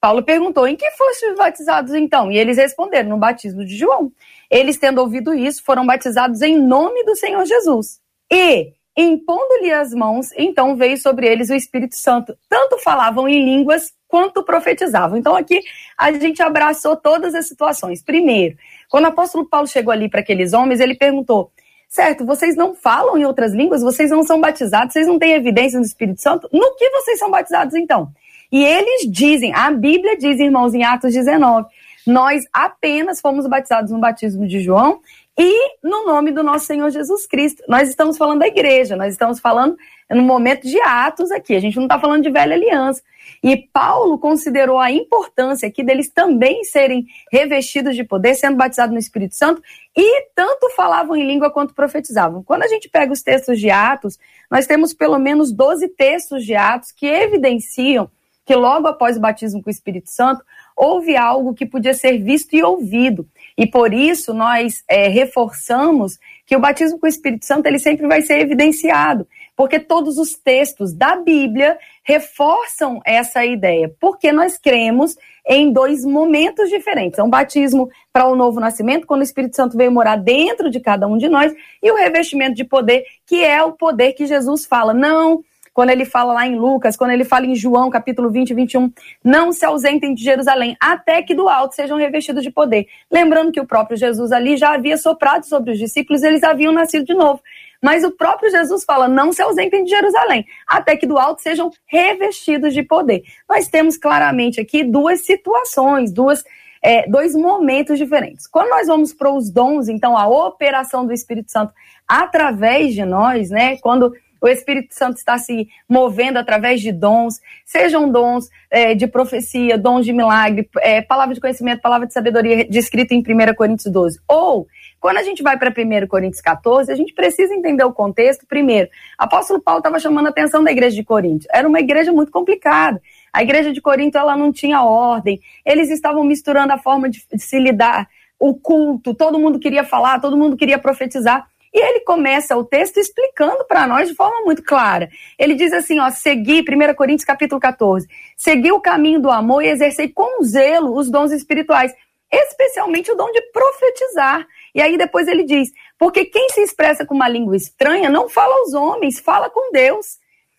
[0.00, 2.30] Paulo perguntou: Em que fostes batizados então?
[2.30, 4.12] E eles responderam: No batismo de João.
[4.48, 8.00] Eles, tendo ouvido isso, foram batizados em nome do Senhor Jesus.
[8.30, 12.36] E, impondo-lhe as mãos, então veio sobre eles o Espírito Santo.
[12.48, 15.18] Tanto falavam em línguas quanto profetizavam.
[15.18, 15.60] Então aqui
[15.98, 18.02] a gente abraçou todas as situações.
[18.02, 18.56] Primeiro,
[18.88, 21.50] quando o apóstolo Paulo chegou ali para aqueles homens, ele perguntou:
[21.88, 25.78] certo, vocês não falam em outras línguas, vocês não são batizados, vocês não têm evidência
[25.78, 28.10] do Espírito Santo, no que vocês são batizados então?
[28.50, 31.66] E eles dizem, a Bíblia diz, irmãos, em Atos 19,
[32.06, 35.00] nós apenas fomos batizados no batismo de João
[35.38, 37.62] e no nome do nosso Senhor Jesus Cristo.
[37.68, 39.76] Nós estamos falando da igreja, nós estamos falando
[40.10, 43.02] no momento de Atos aqui, a gente não está falando de velha aliança.
[43.42, 48.98] E Paulo considerou a importância aqui deles também serem revestidos de poder, sendo batizados no
[48.98, 49.62] Espírito Santo,
[49.96, 52.42] e tanto falavam em língua quanto profetizavam.
[52.42, 54.18] Quando a gente pega os textos de Atos,
[54.50, 58.10] nós temos pelo menos 12 textos de Atos que evidenciam
[58.46, 60.42] que logo após o batismo com o Espírito Santo,
[60.76, 63.28] houve algo que podia ser visto e ouvido.
[63.56, 68.06] E por isso nós é, reforçamos que o batismo com o Espírito Santo ele sempre
[68.06, 75.16] vai ser evidenciado, porque todos os textos da Bíblia reforçam essa ideia, porque nós cremos
[75.48, 77.18] em dois momentos diferentes.
[77.18, 80.78] É um batismo para o novo nascimento, quando o Espírito Santo veio morar dentro de
[80.78, 84.66] cada um de nós, e o revestimento de poder, que é o poder que Jesus
[84.66, 84.92] fala.
[84.92, 85.42] Não
[85.76, 88.90] quando ele fala lá em Lucas, quando ele fala em João, capítulo 20 e 21,
[89.22, 92.86] não se ausentem de Jerusalém, até que do alto sejam revestidos de poder.
[93.12, 97.04] Lembrando que o próprio Jesus ali já havia soprado sobre os discípulos, eles haviam nascido
[97.04, 97.42] de novo.
[97.82, 101.70] Mas o próprio Jesus fala: não se ausentem de Jerusalém, até que do alto sejam
[101.84, 103.24] revestidos de poder.
[103.46, 106.42] Nós temos claramente aqui duas situações, duas.
[106.82, 108.46] É, dois momentos diferentes.
[108.46, 111.72] Quando nós vamos para os dons, então a operação do Espírito Santo
[112.06, 113.76] através de nós, né?
[113.78, 119.78] Quando o Espírito Santo está se movendo através de dons, sejam dons é, de profecia,
[119.78, 124.20] dons de milagre, é, palavra de conhecimento, palavra de sabedoria, descrito em 1 Coríntios 12.
[124.28, 124.66] Ou,
[125.00, 128.46] quando a gente vai para 1 Coríntios 14, a gente precisa entender o contexto.
[128.46, 131.46] Primeiro, apóstolo Paulo estava chamando a atenção da igreja de Corinto.
[131.52, 133.00] Era uma igreja muito complicada.
[133.32, 135.40] A igreja de Corinto ela não tinha ordem.
[135.64, 140.20] Eles estavam misturando a forma de, de se lidar, o culto, todo mundo queria falar,
[140.20, 141.46] todo mundo queria profetizar.
[141.76, 145.10] E ele começa o texto explicando para nós de forma muito clara.
[145.38, 149.68] Ele diz assim, ó, segui, 1 Coríntios capítulo 14, segui o caminho do amor e
[149.68, 151.94] exercei com zelo os dons espirituais,
[152.32, 154.46] especialmente o dom de profetizar.
[154.74, 158.54] E aí depois ele diz, porque quem se expressa com uma língua estranha não fala
[158.54, 160.16] aos homens, fala com Deus.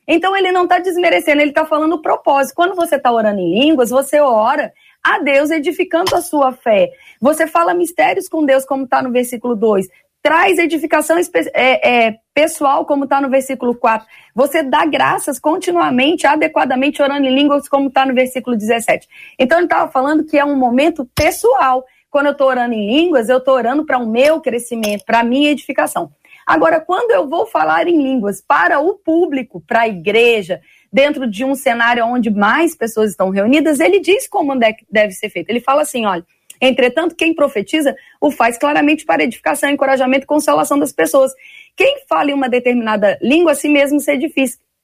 [0.07, 2.55] Então ele não está desmerecendo, ele está falando o propósito.
[2.55, 4.71] Quando você está orando em línguas, você ora
[5.03, 6.91] a Deus edificando a sua fé.
[7.19, 9.87] Você fala mistérios com Deus, como está no versículo 2
[10.27, 11.17] traz edificação
[11.53, 14.05] é, é, pessoal, como está no versículo 4.
[14.35, 19.07] Você dá graças continuamente, adequadamente, orando em línguas, como está no versículo 17.
[19.39, 21.85] Então, ele estava falando que é um momento pessoal.
[22.09, 25.23] Quando eu estou orando em línguas, eu estou orando para o meu crescimento, para a
[25.23, 26.11] minha edificação.
[26.45, 30.59] Agora, quando eu vou falar em línguas para o público, para a igreja,
[30.91, 34.53] dentro de um cenário onde mais pessoas estão reunidas, ele diz como
[34.91, 35.49] deve ser feito.
[35.49, 36.25] Ele fala assim: olha,
[36.61, 41.31] Entretanto, quem profetiza o faz claramente para edificação, encorajamento e consolação das pessoas.
[41.75, 44.11] Quem fala em uma determinada língua, a si mesmo se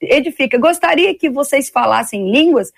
[0.02, 0.58] edifica.
[0.58, 2.72] Gostaria que vocês falassem línguas,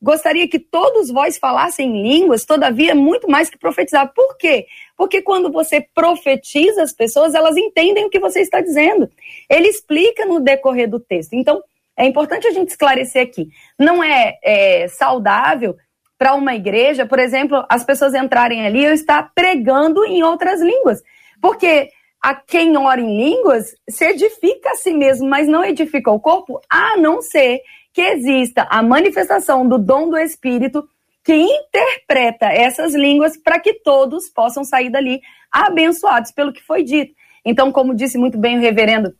[0.00, 4.12] gostaria que todos vós falassem línguas, todavia, muito mais que profetizar.
[4.12, 4.66] Por quê?
[4.96, 9.08] Porque quando você profetiza as pessoas, elas entendem o que você está dizendo.
[9.48, 11.34] Ele explica no decorrer do texto.
[11.34, 11.62] Então,
[11.96, 13.48] é importante a gente esclarecer aqui.
[13.78, 15.76] Não é, é saudável
[16.22, 21.02] para uma igreja, por exemplo, as pessoas entrarem ali e estar pregando em outras línguas.
[21.40, 21.88] Porque
[22.22, 26.60] a quem ora em línguas se edifica a si mesmo, mas não edifica o corpo,
[26.70, 27.60] a não ser
[27.92, 30.88] que exista a manifestação do dom do Espírito
[31.24, 37.12] que interpreta essas línguas para que todos possam sair dali abençoados pelo que foi dito.
[37.44, 39.12] Então, como disse muito bem o reverendo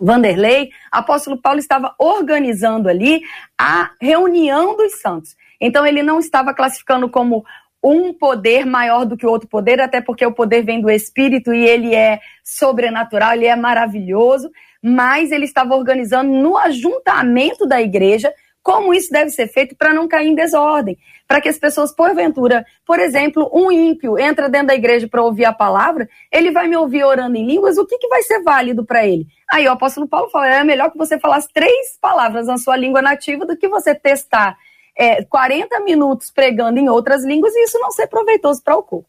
[0.00, 3.22] Vanderlei, apóstolo Paulo estava organizando ali
[3.56, 5.36] a reunião dos santos.
[5.60, 7.44] Então ele não estava classificando como
[7.82, 11.52] um poder maior do que o outro poder, até porque o poder vem do Espírito
[11.52, 14.50] e ele é sobrenatural, ele é maravilhoso,
[14.82, 18.32] mas ele estava organizando no ajuntamento da igreja
[18.64, 20.96] como isso deve ser feito para não cair em desordem,
[21.28, 25.44] para que as pessoas, porventura, por exemplo, um ímpio entra dentro da igreja para ouvir
[25.44, 28.82] a palavra, ele vai me ouvir orando em línguas, o que, que vai ser válido
[28.82, 29.26] para ele?
[29.52, 33.02] Aí o apóstolo Paulo fala: é melhor que você falasse três palavras na sua língua
[33.02, 34.56] nativa do que você testar
[34.96, 39.08] é, 40 minutos pregando em outras línguas e isso não ser proveitoso para o corpo.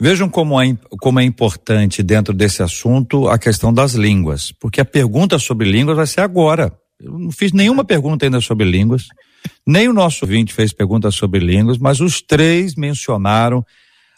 [0.00, 4.84] Vejam como é, como é importante dentro desse assunto a questão das línguas, porque a
[4.84, 6.76] pergunta sobre línguas vai ser agora.
[7.00, 9.04] Eu não fiz nenhuma pergunta ainda sobre línguas,
[9.66, 13.64] nem o nosso ouvinte fez pergunta sobre línguas, mas os três mencionaram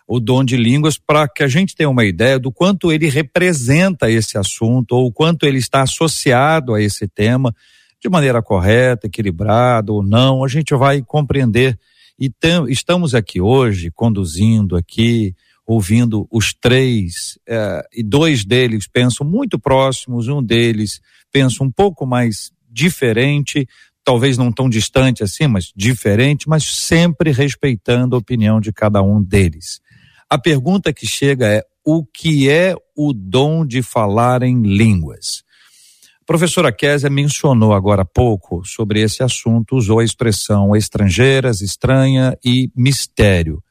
[0.07, 4.11] o dom de línguas para que a gente tenha uma ideia do quanto ele representa
[4.11, 7.55] esse assunto ou o quanto ele está associado a esse tema
[8.05, 11.79] de maneira correta, equilibrada ou não, a gente vai compreender.
[12.19, 15.35] E tem, estamos aqui hoje conduzindo aqui,
[15.67, 21.01] ouvindo os três, eh, e dois deles pensam muito próximos, um deles
[21.33, 23.67] pensa um pouco mais diferente,
[24.05, 29.23] talvez não tão distante assim, mas diferente, mas sempre respeitando a opinião de cada um
[29.23, 29.81] deles.
[30.29, 35.43] A pergunta que chega é: o que é o dom de falar em línguas?
[36.25, 42.35] A professora Késia mencionou agora há pouco sobre esse assunto, usou a expressão estrangeiras, estranha
[42.43, 43.63] e mistério.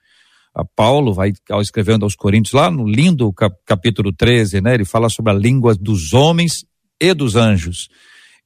[0.54, 3.34] A Paulo vai escrevendo aos Coríntios, lá no lindo
[3.66, 4.76] capítulo 13, né?
[4.76, 6.63] Ele fala sobre a língua dos homens
[7.02, 7.89] e dos anjos.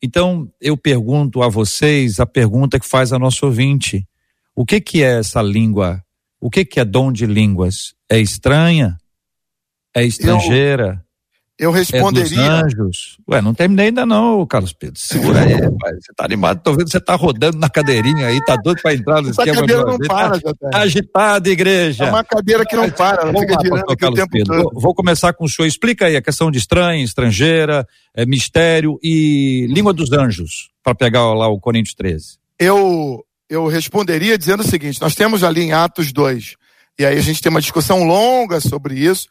[0.01, 4.07] Então, eu pergunto a vocês a pergunta que faz a nosso ouvinte:
[4.55, 6.01] o que que é essa língua?
[6.39, 7.93] O que que é dom de línguas?
[8.09, 8.95] É estranha?
[9.93, 11.05] É estrangeira?
[11.59, 12.39] Eu responderia.
[12.39, 13.17] É dos anjos.
[13.27, 14.99] Ué, não terminei ainda não, Carlos Pedro.
[14.99, 15.95] Segura aí, rapaz.
[16.01, 19.21] Você tá animado, tô vendo você tá rodando na cadeirinha aí, tá doido para entrar
[19.23, 22.05] no Essa esquema cadeira de não para, tá, tá agitado, igreja.
[22.05, 24.53] É uma cadeira que não para, ela fica girando aqui o tempo Pedro.
[24.53, 24.71] todo.
[24.73, 25.67] Vou, vou, começar com o senhor.
[25.67, 31.33] Explica aí a questão de estranha, estrangeira, é, mistério e língua dos anjos, para pegar
[31.33, 32.37] lá o Coríntios 13.
[32.59, 36.53] Eu, eu responderia dizendo o seguinte, nós temos ali em Atos 2,
[36.99, 39.27] e aí a gente tem uma discussão longa sobre isso,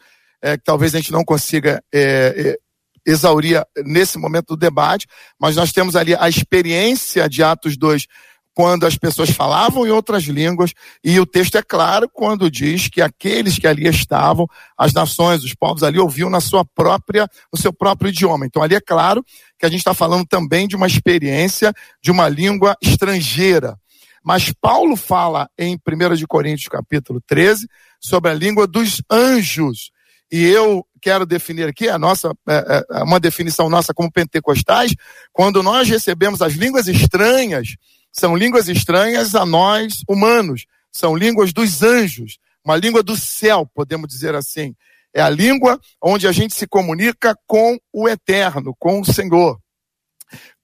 [0.46, 2.56] é, que talvez a gente não consiga é, é,
[3.04, 5.08] exaurir nesse momento do debate,
[5.40, 8.06] mas nós temos ali a experiência de Atos 2,
[8.54, 13.02] quando as pessoas falavam em outras línguas, e o texto é claro quando diz que
[13.02, 14.46] aqueles que ali estavam,
[14.78, 18.46] as nações, os povos ali ouviam na sua própria, no seu próprio idioma.
[18.46, 19.24] Então ali é claro
[19.58, 23.76] que a gente está falando também de uma experiência de uma língua estrangeira.
[24.24, 27.68] Mas Paulo fala em 1 de Coríntios capítulo 13
[28.00, 29.90] sobre a língua dos anjos.
[30.30, 34.94] E eu quero definir aqui a nossa, é, é, uma definição nossa como pentecostais,
[35.32, 37.76] quando nós recebemos as línguas estranhas,
[38.12, 44.08] são línguas estranhas a nós humanos, são línguas dos anjos, uma língua do céu, podemos
[44.08, 44.74] dizer assim.
[45.14, 49.58] É a língua onde a gente se comunica com o eterno, com o Senhor.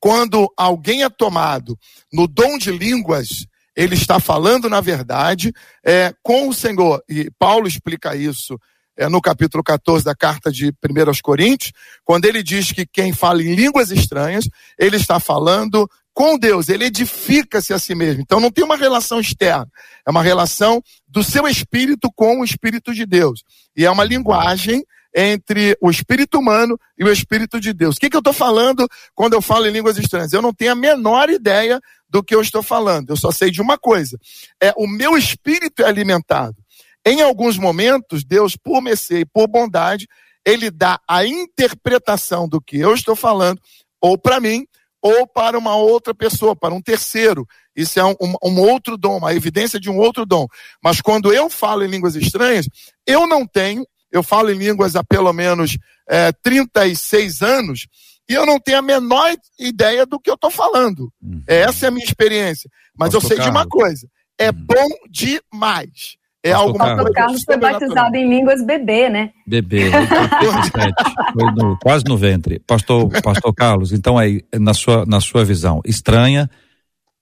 [0.00, 1.78] Quando alguém é tomado
[2.12, 3.46] no dom de línguas,
[3.76, 5.52] ele está falando, na verdade,
[5.84, 7.02] é, com o Senhor.
[7.08, 8.58] E Paulo explica isso
[8.96, 11.72] é, no capítulo 14 da carta de 1 aos Coríntios,
[12.04, 16.84] quando ele diz que quem fala em línguas estranhas, ele está falando com Deus, ele
[16.84, 18.20] edifica-se a si mesmo.
[18.20, 19.68] Então não tem uma relação externa,
[20.06, 23.42] é uma relação do seu espírito com o espírito de Deus.
[23.76, 27.96] E é uma linguagem entre o espírito humano e o espírito de Deus.
[27.96, 30.32] O que, que eu estou falando quando eu falo em línguas estranhas?
[30.32, 33.10] Eu não tenho a menor ideia do que eu estou falando.
[33.10, 34.18] Eu só sei de uma coisa:
[34.60, 36.56] é o meu espírito é alimentado.
[37.04, 40.06] Em alguns momentos, Deus, por mercê e por bondade,
[40.44, 43.60] ele dá a interpretação do que eu estou falando,
[44.00, 44.66] ou para mim,
[45.00, 47.46] ou para uma outra pessoa, para um terceiro.
[47.74, 50.46] Isso é um, um, um, outro dom, uma evidência de um outro dom.
[50.82, 52.68] Mas quando eu falo em línguas estranhas,
[53.06, 55.76] eu não tenho, eu falo em línguas há pelo menos
[56.08, 57.86] é, 36 anos,
[58.28, 61.12] e eu não tenho a menor ideia do que eu estou falando.
[61.20, 61.42] Uhum.
[61.46, 62.70] Essa é a minha experiência.
[62.96, 64.06] Mas Posso eu sei de uma coisa:
[64.38, 64.66] é uhum.
[64.66, 66.16] bom demais.
[66.44, 67.02] É Pastor alguma Carlos.
[67.04, 67.14] coisa.
[67.14, 69.30] Carlos foi batizado em línguas bebê, né?
[69.46, 72.58] Bebê, foi no, quase no ventre.
[72.66, 76.50] Pastor, Pastor Carlos, então aí, na sua, na sua visão, estranha,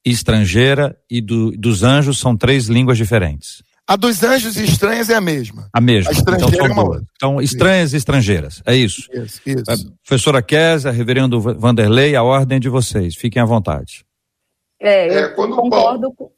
[0.05, 3.63] estrangeira e do, dos anjos são três línguas diferentes.
[3.87, 5.69] A dos anjos e estranhas é a mesma.
[5.73, 6.11] A mesma.
[6.11, 7.97] A estrangeira então, são é uma Então, estranhas isso.
[7.97, 8.63] e estrangeiras.
[8.65, 9.03] É isso.
[9.13, 9.65] Isso, isso.
[9.69, 9.75] É,
[10.07, 13.17] professora Kézia, reverendo Vanderlei, a ordem é de vocês.
[13.17, 14.05] Fiquem à vontade.
[14.81, 16.31] É, eu é, concordo com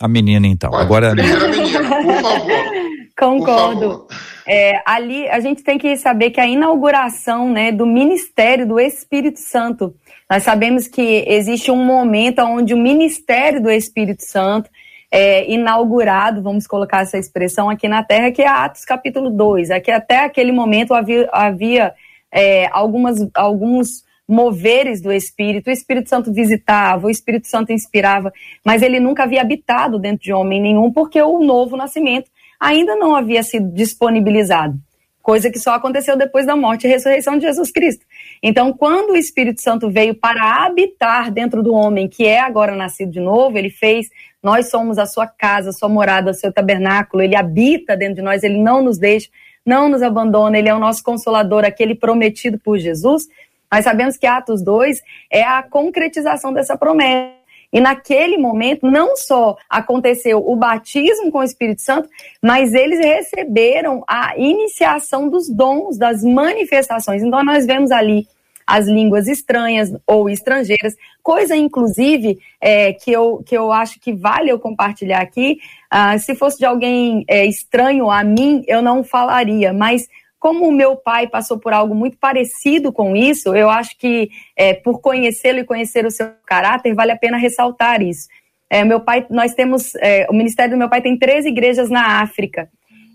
[0.00, 0.70] a menina, então.
[0.70, 1.10] Pode, Agora.
[1.10, 2.50] Primeira menina, por favor.
[3.18, 3.80] Concordo.
[3.80, 4.30] Por favor.
[4.48, 9.38] É, ali a gente tem que saber que a inauguração né, do ministério do Espírito
[9.38, 9.94] Santo,
[10.28, 14.68] nós sabemos que existe um momento onde o ministério do Espírito Santo
[15.10, 19.70] é, inaugurado, vamos colocar essa expressão aqui na Terra, que é Atos capítulo 2.
[19.70, 21.94] Aqui, até aquele momento havia, havia
[22.32, 28.32] é, algumas, alguns moveres do Espírito, o Espírito Santo visitava, o Espírito Santo inspirava,
[28.64, 33.14] mas ele nunca havia habitado dentro de homem nenhum, porque o novo nascimento ainda não
[33.14, 34.78] havia sido disponibilizado
[35.22, 38.04] coisa que só aconteceu depois da morte e ressurreição de Jesus Cristo.
[38.42, 43.12] Então, quando o Espírito Santo veio para habitar dentro do homem, que é agora nascido
[43.12, 44.08] de novo, ele fez,
[44.42, 48.22] nós somos a sua casa, a sua morada, o seu tabernáculo, ele habita dentro de
[48.22, 49.28] nós, ele não nos deixa,
[49.64, 53.28] não nos abandona, ele é o nosso consolador, aquele prometido por Jesus.
[53.72, 55.00] Nós sabemos que Atos 2
[55.30, 57.40] é a concretização dessa promessa.
[57.72, 62.08] E naquele momento, não só aconteceu o batismo com o Espírito Santo,
[62.42, 67.22] mas eles receberam a iniciação dos dons, das manifestações.
[67.22, 68.26] Então, nós vemos ali
[68.66, 74.50] as línguas estranhas ou estrangeiras, coisa inclusive é, que, eu, que eu acho que vale
[74.50, 75.58] eu compartilhar aqui.
[75.90, 80.08] Ah, se fosse de alguém é, estranho a mim, eu não falaria, mas
[80.40, 84.72] como o meu pai passou por algo muito parecido com isso, eu acho que é,
[84.72, 88.26] por conhecê-lo e conhecer o seu caráter, vale a pena ressaltar isso.
[88.70, 92.22] É, meu pai, nós temos, é, o ministério do meu pai tem três igrejas na
[92.22, 92.70] África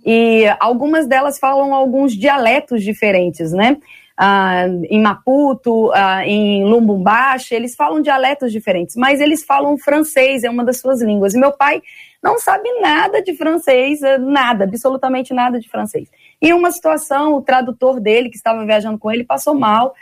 [0.05, 3.77] e algumas delas falam alguns dialetos diferentes, né?
[4.15, 10.49] Ah, em Maputo, ah, em Lumbumbashi, eles falam dialetos diferentes, mas eles falam francês, é
[10.49, 11.33] uma das suas línguas.
[11.33, 11.81] E meu pai
[12.23, 16.07] não sabe nada de francês, nada, absolutamente nada de francês.
[16.41, 19.93] E uma situação, o tradutor dele, que estava viajando com ele, passou mal.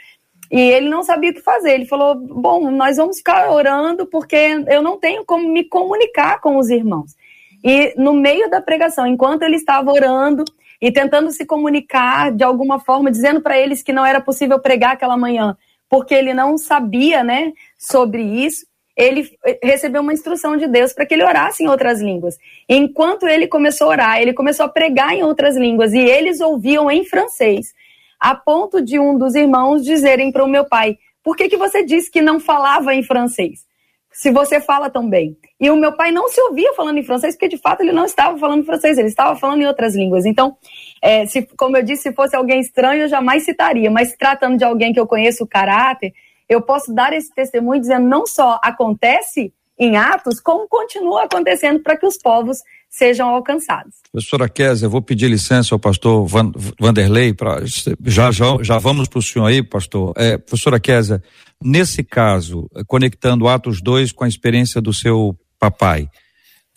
[0.51, 1.71] E ele não sabia o que fazer.
[1.71, 6.57] Ele falou: Bom, nós vamos ficar orando porque eu não tenho como me comunicar com
[6.57, 7.15] os irmãos.
[7.63, 10.43] E no meio da pregação, enquanto ele estava orando
[10.81, 14.91] e tentando se comunicar de alguma forma, dizendo para eles que não era possível pregar
[14.91, 15.57] aquela manhã,
[15.89, 18.65] porque ele não sabia, né, sobre isso,
[18.95, 19.27] ele
[19.61, 22.37] recebeu uma instrução de Deus para que ele orasse em outras línguas.
[22.69, 26.89] enquanto ele começou a orar, ele começou a pregar em outras línguas e eles ouviam
[26.91, 27.73] em francês,
[28.19, 31.83] a ponto de um dos irmãos dizerem para o meu pai: Por que, que você
[31.83, 33.65] disse que não falava em francês?
[34.11, 35.35] Se você fala tão bem.
[35.59, 38.05] E o meu pai não se ouvia falando em francês, porque de fato ele não
[38.05, 40.23] estava falando francês, ele estava falando em outras línguas.
[40.23, 40.55] Então,
[41.01, 44.63] é, se, como eu disse, se fosse alguém estranho, eu jamais citaria, mas tratando de
[44.63, 46.13] alguém que eu conheço o caráter,
[46.49, 51.97] eu posso dar esse testemunho dizendo não só acontece em Atos, como continua acontecendo para
[51.97, 52.57] que os povos
[52.89, 53.95] sejam alcançados.
[54.11, 59.07] Professora Kézia, eu vou pedir licença ao pastor Van, Vanderlei, pra, já, já, já vamos
[59.07, 60.13] para o senhor aí, pastor.
[60.15, 61.21] É, professora Kézia,
[61.61, 66.07] nesse caso, conectando Atos 2 com a experiência do seu papai,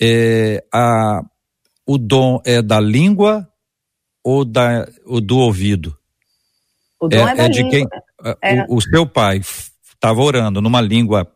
[0.00, 1.20] é, a,
[1.86, 3.46] o dom é da língua
[4.24, 5.96] ou, da, ou do ouvido?
[6.98, 7.70] O dom é, é da é de língua.
[7.70, 7.88] quem
[8.42, 8.64] é.
[8.68, 11.26] o, o, seu pai estava orando numa língua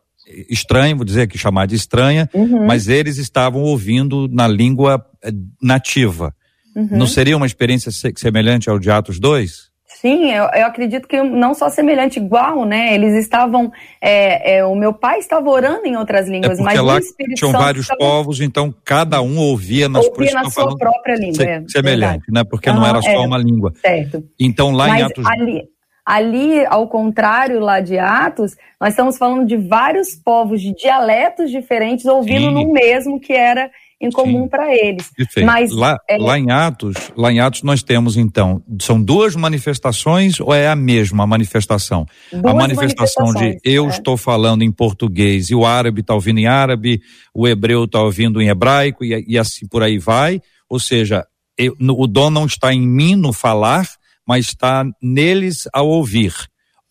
[0.49, 2.65] estranha, vou dizer que chamar de estranha, uhum.
[2.65, 5.31] mas eles estavam ouvindo na língua eh,
[5.61, 6.33] nativa.
[6.75, 6.87] Uhum.
[6.91, 9.71] Não seria uma experiência semelhante ao de Atos 2?
[10.01, 12.95] Sim, eu, eu, acredito que não só semelhante, igual, né?
[12.95, 13.71] Eles estavam.
[14.01, 16.99] É, é, o meu pai estava orando em outras é línguas, é mas lá
[17.35, 17.99] tinham vários estava...
[17.99, 21.35] povos, então cada um ouvia nas ouvia na sua própria língua.
[21.35, 22.43] Se, é, semelhante, né?
[22.43, 23.73] Porque uhum, não era só uma língua.
[23.79, 24.23] Certo.
[24.39, 25.25] Então lá mas em Atos.
[25.27, 25.63] Ali,
[26.05, 32.05] Ali, ao contrário lá de Atos, nós estamos falando de vários povos, de dialetos diferentes,
[32.05, 32.53] ouvindo Sim.
[32.53, 33.69] no mesmo que era
[34.01, 35.11] em comum para eles.
[35.15, 35.45] Perfeito.
[35.45, 36.17] Mas lá, é...
[36.17, 40.75] lá em Atos, lá em Atos nós temos então, são duas manifestações ou é a
[40.75, 42.05] mesma manifestação?
[42.31, 43.89] Duas a manifestação de eu é.
[43.89, 46.99] estou falando em português e o árabe está ouvindo em árabe,
[47.33, 50.41] o hebreu está ouvindo em hebraico e, e, assim por aí vai.
[50.67, 51.23] Ou seja,
[51.55, 53.87] eu, o dom não está em mim no falar,
[54.27, 56.33] mas está neles ao ouvir,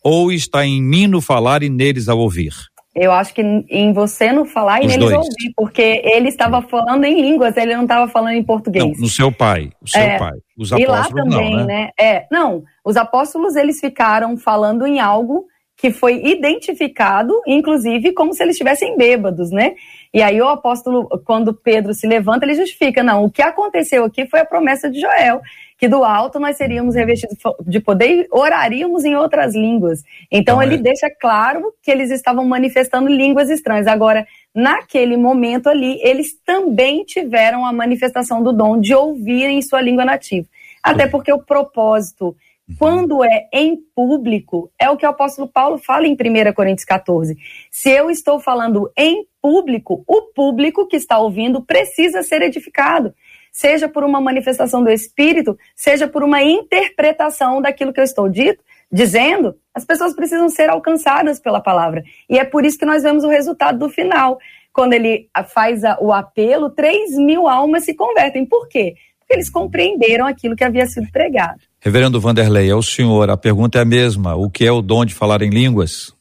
[0.03, 2.53] ou está em mim no falar e neles ao ouvir?
[2.93, 5.17] Eu acho que em você no falar e Os neles dois.
[5.17, 8.83] ouvir, porque ele estava falando em línguas, ele não estava falando em português.
[8.83, 10.33] Não, no seu pai, o seu é, pai.
[10.57, 11.65] Os apóstolos e lá também, não, né?
[11.65, 11.89] né?
[11.97, 15.45] É, não, os apóstolos eles ficaram falando em algo
[15.77, 19.73] que foi identificado, inclusive, como se eles estivessem bêbados, né?
[20.13, 24.27] E aí o apóstolo, quando Pedro se levanta, ele justifica, não, o que aconteceu aqui
[24.27, 25.41] foi a promessa de Joel,
[25.81, 30.03] que do alto nós seríamos revestidos de poder e oraríamos em outras línguas.
[30.31, 30.77] Então, então ele é.
[30.77, 33.87] deixa claro que eles estavam manifestando línguas estranhas.
[33.87, 39.81] Agora, naquele momento ali, eles também tiveram a manifestação do dom de ouvir em sua
[39.81, 40.47] língua nativa.
[40.83, 42.75] Até porque o propósito, uhum.
[42.77, 47.35] quando é em público, é o que o apóstolo Paulo fala em 1 Coríntios 14.
[47.71, 53.15] Se eu estou falando em público, o público que está ouvindo precisa ser edificado
[53.51, 58.63] seja por uma manifestação do Espírito, seja por uma interpretação daquilo que eu estou dito,
[58.91, 62.03] dizendo, as pessoas precisam ser alcançadas pela palavra.
[62.29, 64.39] E é por isso que nós vemos o resultado do final.
[64.73, 68.45] quando ele faz a, o apelo, 3 mil almas se convertem.
[68.45, 68.95] Por quê?
[69.19, 71.59] Porque eles compreenderam aquilo que havia sido pregado.
[71.79, 74.35] Reverendo Vanderlei, é o senhor, a pergunta é a mesma.
[74.35, 76.13] O que é o dom de falar em línguas?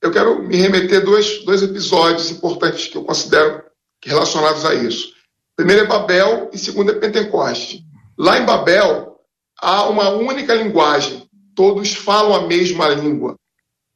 [0.00, 3.62] Eu quero me remeter a dois, dois episódios importantes que eu considero
[4.02, 5.15] relacionados a isso.
[5.56, 7.82] Primeiro é Babel e segundo é Pentecoste.
[8.18, 9.16] Lá em Babel,
[9.58, 13.36] há uma única linguagem, todos falam a mesma língua,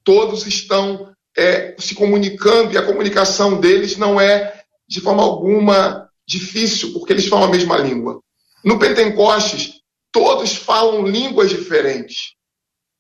[0.03, 6.95] todos estão é, se comunicando e a comunicação deles não é de forma alguma difícil,
[6.95, 8.21] porque eles falam a mesma língua.
[8.65, 9.81] No Pentecostes,
[10.11, 12.35] todos falam línguas diferentes.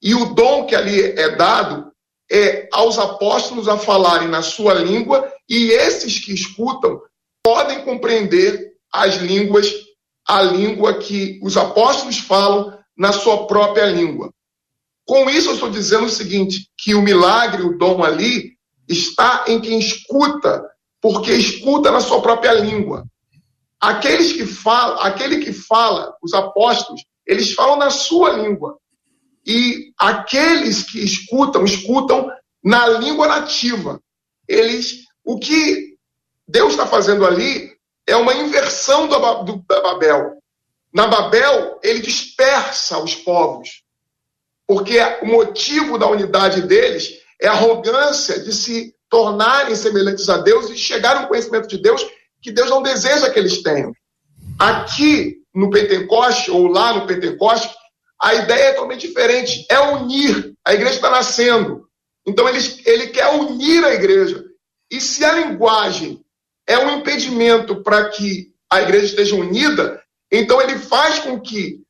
[0.03, 1.91] E o dom que ali é dado
[2.31, 7.01] é aos apóstolos a falarem na sua língua e esses que escutam
[7.43, 9.73] podem compreender as línguas,
[10.27, 14.33] a língua que os apóstolos falam na sua própria língua.
[15.07, 18.53] Com isso, eu estou dizendo o seguinte: que o milagre, o dom ali,
[18.89, 20.63] está em quem escuta,
[21.01, 23.05] porque escuta na sua própria língua.
[23.81, 28.77] Aqueles que falam, aquele que fala, os apóstolos, eles falam na sua língua.
[29.47, 32.31] E aqueles que escutam, escutam
[32.63, 33.99] na língua nativa.
[34.47, 35.90] Eles, o que
[36.51, 37.71] Deus está fazendo ali
[38.07, 40.39] é uma inversão do, do, da Babel.
[40.93, 43.83] Na Babel, ele dispersa os povos,
[44.67, 50.69] porque o motivo da unidade deles é a arrogância de se tornarem semelhantes a Deus
[50.71, 52.05] e chegar a um conhecimento de Deus
[52.43, 53.93] que Deus não deseja que eles tenham.
[54.59, 57.73] Aqui no Pentecoste, ou lá no Pentecoste,
[58.21, 59.67] a ideia é totalmente diferente.
[59.71, 60.55] É unir.
[60.67, 61.89] A igreja está nascendo.
[62.27, 64.45] Então ele, ele quer unir a igreja.
[64.91, 66.21] E se a linguagem
[66.67, 71.81] é um impedimento para que a igreja esteja unida, então ele faz com que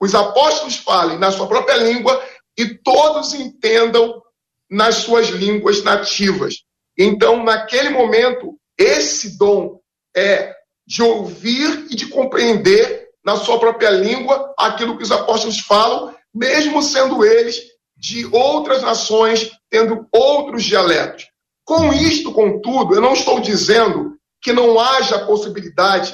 [0.00, 2.22] os apóstolos falem na sua própria língua
[2.56, 4.22] e todos entendam
[4.70, 6.62] nas suas línguas nativas.
[6.96, 9.80] Então, naquele momento, esse dom
[10.16, 10.54] é
[10.86, 16.82] de ouvir e de compreender na sua própria língua aquilo que os apóstolos falam, mesmo
[16.82, 17.60] sendo eles
[17.96, 21.29] de outras nações, tendo outros dialetos.
[21.70, 26.12] Com isto, contudo, eu não estou dizendo que não haja possibilidade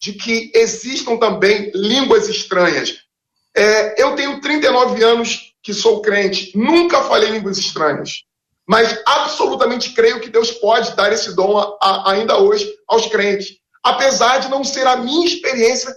[0.00, 3.00] de que existam também línguas estranhas.
[3.54, 8.22] É, eu tenho 39 anos que sou crente, nunca falei línguas estranhas,
[8.66, 13.58] mas absolutamente creio que Deus pode dar esse dom a, a, ainda hoje aos crentes,
[13.82, 15.94] apesar de não ser a minha experiência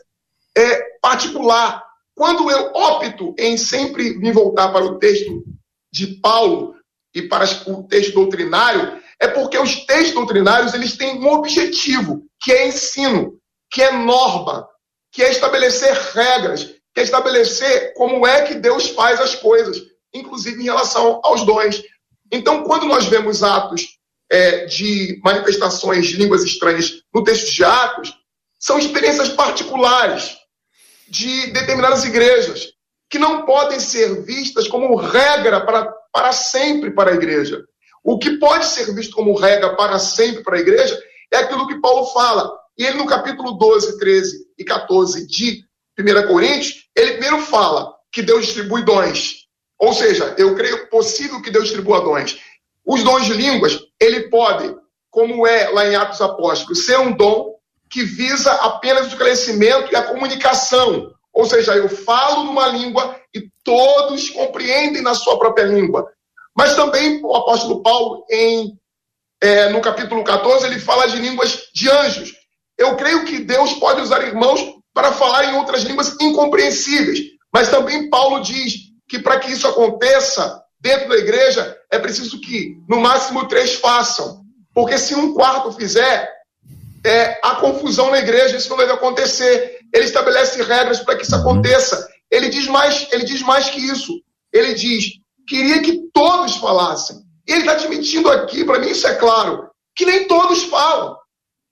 [0.54, 1.82] é, particular.
[2.14, 5.46] Quando eu opto em sempre me voltar para o texto
[5.94, 6.76] de Paulo
[7.18, 12.52] e para o texto doutrinário, é porque os textos doutrinários eles têm um objetivo, que
[12.52, 13.40] é ensino,
[13.72, 14.68] que é norma,
[15.12, 19.82] que é estabelecer regras, que é estabelecer como é que Deus faz as coisas,
[20.14, 21.82] inclusive em relação aos dons.
[22.32, 23.98] Então, quando nós vemos atos
[24.30, 28.14] é, de manifestações de línguas estranhas no texto de Atos,
[28.60, 30.38] são experiências particulares
[31.08, 32.74] de determinadas igrejas,
[33.10, 37.64] que não podem ser vistas como regra para, para sempre para a igreja.
[38.04, 41.00] O que pode ser visto como regra para sempre para a igreja
[41.32, 42.52] é aquilo que Paulo fala.
[42.76, 45.64] E ele, no capítulo 12, 13 e 14 de
[46.00, 49.46] 1 Coríntios, ele primeiro fala que Deus distribui dons.
[49.78, 52.40] Ou seja, eu creio possível que Deus distribua dons.
[52.84, 54.76] Os dons de línguas, ele pode,
[55.12, 57.54] como é lá em Atos Apóstolos, ser um dom
[57.92, 61.14] que visa apenas o esclarecimento e a comunicação.
[61.32, 63.16] Ou seja, eu falo numa língua
[63.68, 66.10] todos compreendem na sua própria língua.
[66.56, 68.80] Mas também o apóstolo Paulo, em,
[69.44, 72.32] é, no capítulo 14, ele fala de línguas de anjos.
[72.78, 74.62] Eu creio que Deus pode usar irmãos
[74.94, 77.20] para falar em outras línguas incompreensíveis.
[77.54, 78.74] Mas também Paulo diz
[79.10, 84.44] que para que isso aconteça dentro da igreja, é preciso que, no máximo, três façam.
[84.74, 86.32] Porque se um quarto fizer,
[87.06, 89.80] é, a confusão na igreja, isso não deve acontecer.
[89.94, 91.42] Ele estabelece regras para que isso uhum.
[91.42, 92.08] aconteça.
[92.38, 94.14] Ele diz mais, ele diz mais que isso.
[94.54, 95.06] Ele diz:
[95.48, 97.18] queria que todos falassem.
[97.48, 101.18] Ele está admitindo aqui, para mim isso é claro, que nem todos falam.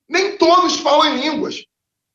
[0.09, 1.63] Nem todos falam em línguas.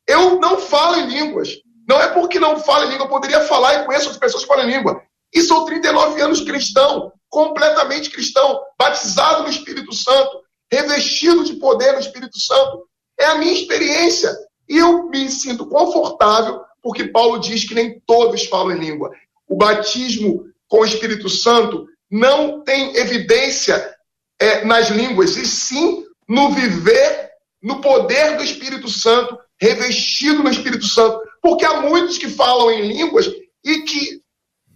[0.08, 1.50] Eu não falo em línguas.
[1.88, 4.48] Não é porque não falo em língua, eu poderia falar e conheço as pessoas que
[4.48, 5.00] falam em língua.
[5.32, 10.42] E sou 39 anos cristão, completamente cristão, batizado no Espírito Santo,
[10.72, 12.84] revestido de poder no Espírito Santo.
[13.18, 14.36] É a minha experiência.
[14.68, 19.12] E eu me sinto confortável, porque Paulo diz que nem todos falam em língua.
[19.48, 23.94] O batismo com o Espírito Santo não tem evidência
[24.38, 27.30] é, nas línguas, e sim no viver,
[27.62, 31.20] no poder do Espírito Santo, revestido no Espírito Santo.
[31.42, 33.26] Porque há muitos que falam em línguas
[33.64, 34.20] e que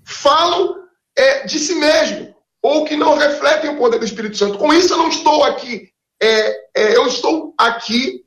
[0.04, 0.76] falam
[1.16, 4.58] é, de si mesmo, ou que não refletem o poder do Espírito Santo.
[4.58, 5.94] Com isso, eu não estou aqui
[6.24, 8.24] é, é, eu estou aqui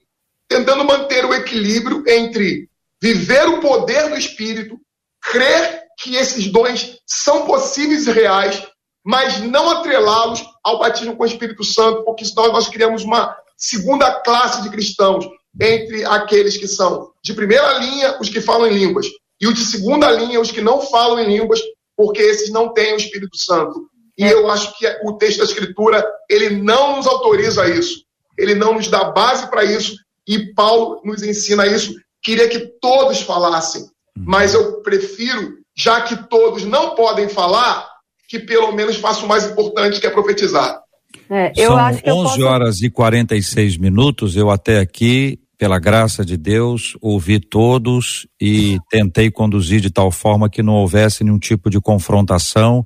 [0.48, 2.70] tentando manter o equilíbrio entre
[3.02, 4.80] viver o poder do Espírito,
[5.22, 8.62] crer que esses dons são possíveis e reais,
[9.06, 14.12] mas não atrelá-los ao batismo com o Espírito Santo, porque senão nós criamos uma segunda
[14.22, 15.26] classe de cristãos
[15.60, 19.08] entre aqueles que são de primeira linha, os que falam em línguas,
[19.40, 21.60] e os de segunda linha, os que não falam em línguas,
[21.96, 23.90] porque esses não têm o Espírito Santo.
[24.18, 28.04] E eu acho que o texto da Escritura, ele não nos autoriza isso.
[28.38, 29.96] Ele não nos dá base para isso.
[30.28, 31.94] E Paulo nos ensina isso.
[32.24, 33.84] Queria que todos falassem,
[34.18, 37.88] mas eu prefiro, já que todos não podem falar,
[38.28, 40.82] que pelo menos faça o mais importante, que é profetizar.
[41.30, 42.46] É, eu São acho que 11 posso...
[42.46, 44.36] horas e 46 minutos.
[44.36, 50.50] Eu até aqui, pela graça de Deus, ouvi todos e tentei conduzir de tal forma
[50.50, 52.86] que não houvesse nenhum tipo de confrontação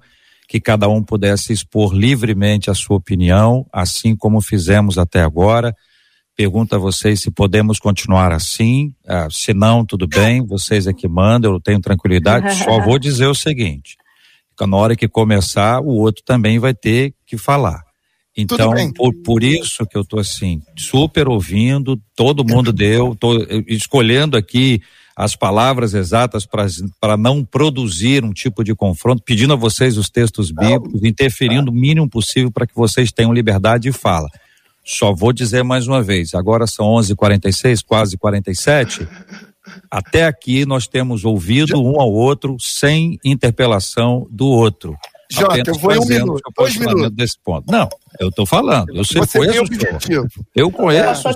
[0.51, 5.73] que cada um pudesse expor livremente a sua opinião, assim como fizemos até agora.
[6.35, 11.07] Pergunto a vocês se podemos continuar assim, ah, se não, tudo bem, vocês é que
[11.07, 12.55] mandam, eu tenho tranquilidade.
[12.63, 13.97] Só vou dizer o seguinte:
[14.59, 17.81] na hora que começar, o outro também vai ter que falar.
[18.35, 23.35] Então, por, por isso que eu estou assim, super ouvindo, todo mundo deu, tô
[23.67, 24.81] escolhendo aqui
[25.15, 26.47] as palavras exatas
[26.99, 31.73] para não produzir um tipo de confronto, pedindo a vocês os textos bíblicos, interferindo o
[31.73, 34.29] mínimo possível para que vocês tenham liberdade de fala.
[34.83, 39.07] Só vou dizer mais uma vez, agora são 11:46, quase 47.
[39.89, 44.97] Até aqui nós temos ouvido um ao outro sem interpelação do outro.
[45.31, 47.11] Jota, eu vou em um minuto, dois minutos.
[47.11, 47.71] Desse ponto.
[47.71, 47.87] Não,
[48.19, 51.29] eu estou falando, eu sei, Você conheço o Eu conheço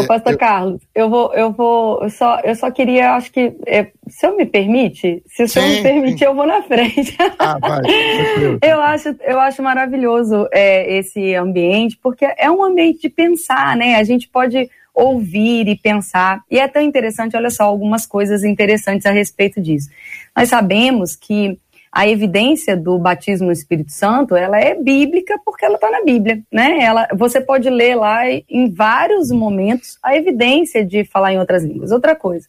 [0.00, 0.38] Ô, pastor eu...
[0.38, 4.36] Carlos, eu vou, eu vou, eu só, eu só queria, acho que, é, se eu
[4.36, 7.16] me permite, se o senhor me permitir, eu vou na frente.
[7.38, 7.82] Ah, vai.
[8.62, 13.96] eu acho, eu acho maravilhoso é, esse ambiente, porque é um ambiente de pensar, né?
[13.96, 19.04] A gente pode ouvir e pensar, e é tão interessante, olha só, algumas coisas interessantes
[19.04, 19.90] a respeito disso.
[20.34, 21.58] Nós sabemos que
[21.96, 26.42] a evidência do batismo no Espírito Santo, ela é bíblica porque ela está na Bíblia,
[26.52, 26.78] né?
[26.82, 31.90] Ela, você pode ler lá em vários momentos a evidência de falar em outras línguas.
[31.90, 32.46] Outra coisa,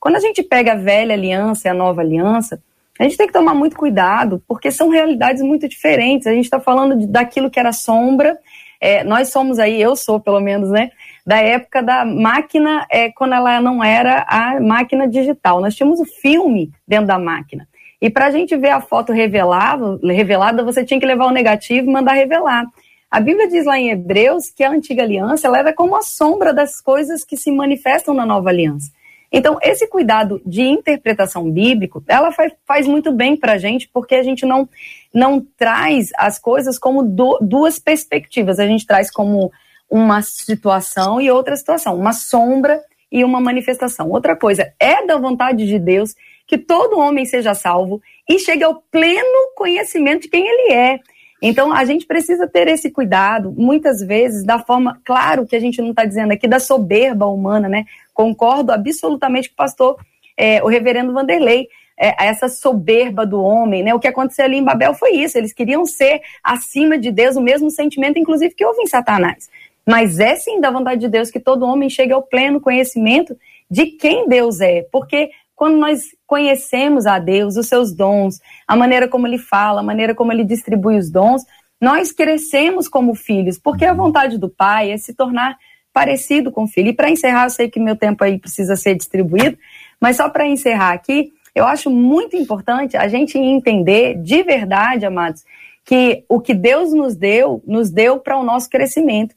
[0.00, 2.60] quando a gente pega a velha aliança e a nova aliança,
[2.98, 6.26] a gente tem que tomar muito cuidado, porque são realidades muito diferentes.
[6.26, 8.36] A gente está falando de, daquilo que era sombra.
[8.80, 10.90] É, nós somos aí, eu sou pelo menos, né?
[11.24, 15.60] Da época da máquina, é, quando ela não era a máquina digital.
[15.60, 17.68] Nós tínhamos o filme dentro da máquina.
[18.00, 21.88] E para a gente ver a foto revelada, revelada, você tinha que levar o negativo
[21.88, 22.64] e mandar revelar.
[23.10, 26.80] A Bíblia diz lá em Hebreus que a antiga aliança ela como a sombra das
[26.80, 28.92] coisas que se manifestam na nova aliança.
[29.30, 34.14] Então, esse cuidado de interpretação bíblica, ela faz, faz muito bem para a gente, porque
[34.14, 34.68] a gente não,
[35.12, 38.58] não traz as coisas como do, duas perspectivas.
[38.58, 39.52] A gente traz como
[39.90, 42.80] uma situação e outra situação, uma sombra
[43.10, 44.10] e uma manifestação.
[44.10, 46.14] Outra coisa, é da vontade de Deus
[46.48, 50.98] que todo homem seja salvo e chegue ao pleno conhecimento de quem ele é.
[51.40, 55.80] Então, a gente precisa ter esse cuidado, muitas vezes, da forma, claro que a gente
[55.80, 57.84] não está dizendo aqui da soberba humana, né?
[58.12, 59.96] Concordo absolutamente com o pastor,
[60.36, 63.94] é, o reverendo Vanderlei, é, essa soberba do homem, né?
[63.94, 67.40] O que aconteceu ali em Babel foi isso, eles queriam ser acima de Deus, o
[67.40, 69.48] mesmo sentimento, inclusive, que houve em Satanás.
[69.86, 73.36] Mas é sim da vontade de Deus que todo homem chegue ao pleno conhecimento
[73.70, 79.08] de quem Deus é, porque quando nós conhecemos a Deus, os seus dons, a maneira
[79.08, 81.42] como ele fala, a maneira como ele distribui os dons,
[81.80, 85.58] nós crescemos como filhos, porque a vontade do Pai é se tornar
[85.92, 86.90] parecido com o filho.
[86.90, 89.58] E para encerrar, eu sei que meu tempo aí precisa ser distribuído,
[90.00, 95.42] mas só para encerrar aqui, eu acho muito importante a gente entender de verdade, amados,
[95.84, 99.34] que o que Deus nos deu, nos deu para o nosso crescimento.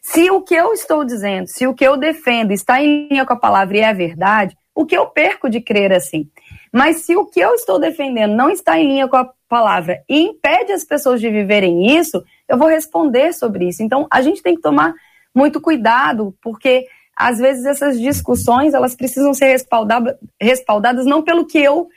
[0.00, 3.32] Se o que eu estou dizendo, se o que eu defendo está em linha com
[3.32, 6.28] a palavra e é verdade, o que eu perco de crer assim?
[6.72, 10.20] Mas se o que eu estou defendendo não está em linha com a palavra e
[10.20, 13.82] impede as pessoas de viverem isso, eu vou responder sobre isso.
[13.82, 14.94] Então, a gente tem que tomar
[15.34, 21.58] muito cuidado, porque às vezes essas discussões elas precisam ser respaldadas, respaldadas não pelo que
[21.58, 21.88] eu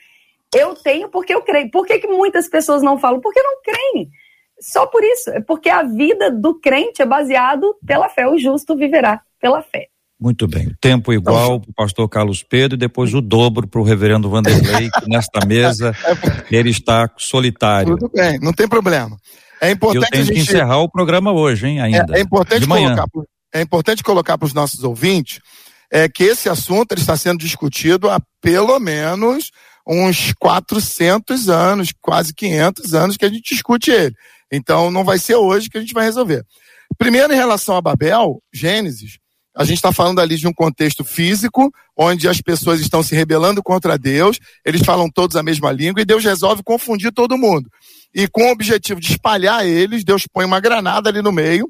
[0.55, 1.69] eu tenho, porque eu creio.
[1.69, 3.19] Por que, que muitas pessoas não falam?
[3.19, 4.09] Porque não creem.
[4.59, 8.27] Só por isso, é porque a vida do crente é baseado pela fé.
[8.27, 9.89] O justo viverá pela fé.
[10.19, 10.71] Muito bem.
[10.81, 14.89] Tempo igual para o pastor Carlos Pedro e depois o dobro para o reverendo Vanderlei,
[14.89, 15.95] que nesta mesa
[16.51, 17.95] ele está solitário.
[17.95, 19.15] Tudo bem, não tem problema.
[19.61, 20.35] É importante Eu tenho gente...
[20.35, 22.15] que encerrar o programa hoje, hein, ainda.
[22.15, 22.95] É, é importante de manhã.
[22.95, 23.07] colocar,
[23.53, 25.39] é importante colocar para os nossos ouvintes
[25.91, 29.51] é que esse assunto está sendo discutido há pelo menos
[29.87, 34.13] uns 400 anos, quase 500 anos que a gente discute ele.
[34.51, 36.43] Então não vai ser hoje que a gente vai resolver.
[36.97, 39.17] Primeiro, em relação a Babel, Gênesis,
[39.57, 43.63] a gente está falando ali de um contexto físico, onde as pessoas estão se rebelando
[43.63, 47.67] contra Deus, eles falam todos a mesma língua, e Deus resolve confundir todo mundo.
[48.13, 51.67] E com o objetivo de espalhar eles, Deus põe uma granada ali no meio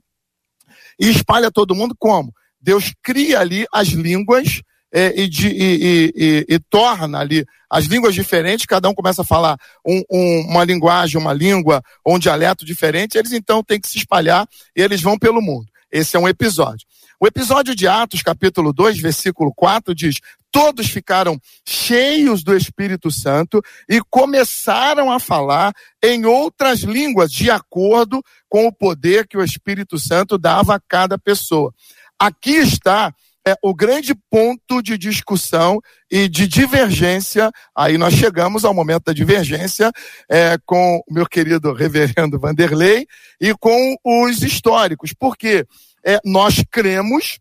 [1.00, 2.34] e espalha todo mundo como?
[2.60, 4.62] Deus cria ali as línguas
[4.92, 9.26] é, e, de, e, e, e, torna ali as línguas diferentes, cada um começa a
[9.26, 13.88] falar um, um, uma linguagem, uma língua ou um dialeto diferente, eles então têm que
[13.88, 15.68] se espalhar e eles vão pelo mundo.
[15.92, 16.86] Esse é um episódio.
[17.20, 20.18] O episódio de Atos, capítulo 2, versículo 4, diz:
[20.52, 23.60] Todos ficaram cheios do Espírito Santo
[23.90, 29.98] e começaram a falar em outras línguas, de acordo com o poder que o Espírito
[29.98, 31.74] Santo dava a cada pessoa.
[32.20, 33.12] Aqui está
[33.48, 35.80] é, o grande ponto de discussão
[36.12, 37.50] e de divergência.
[37.76, 39.92] Aí nós chegamos ao momento da divergência
[40.30, 43.08] é, com o meu querido reverendo Vanderlei
[43.42, 45.14] e com os históricos.
[45.18, 45.66] Porque
[46.08, 47.38] é, nós cremos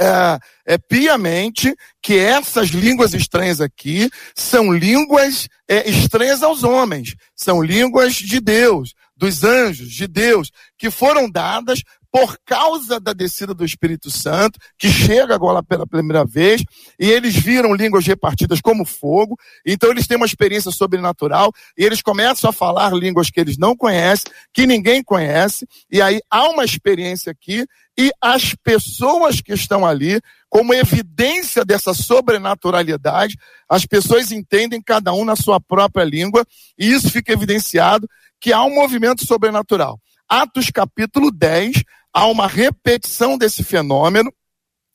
[0.00, 7.62] é, é, piamente que essas línguas estranhas aqui são línguas é, estranhas aos homens, são
[7.62, 11.82] línguas de Deus, dos anjos, de Deus, que foram dadas
[12.12, 16.62] por causa da descida do Espírito Santo, que chega agora pela primeira vez,
[17.00, 22.02] e eles viram línguas repartidas como fogo, então eles têm uma experiência sobrenatural, e eles
[22.02, 26.66] começam a falar línguas que eles não conhecem, que ninguém conhece, e aí há uma
[26.66, 27.64] experiência aqui,
[27.98, 35.24] e as pessoas que estão ali, como evidência dessa sobrenaturalidade, as pessoas entendem cada um
[35.24, 36.44] na sua própria língua,
[36.78, 38.06] e isso fica evidenciado
[38.38, 39.98] que há um movimento sobrenatural.
[40.28, 41.82] Atos capítulo 10,
[42.12, 44.32] há uma repetição desse fenômeno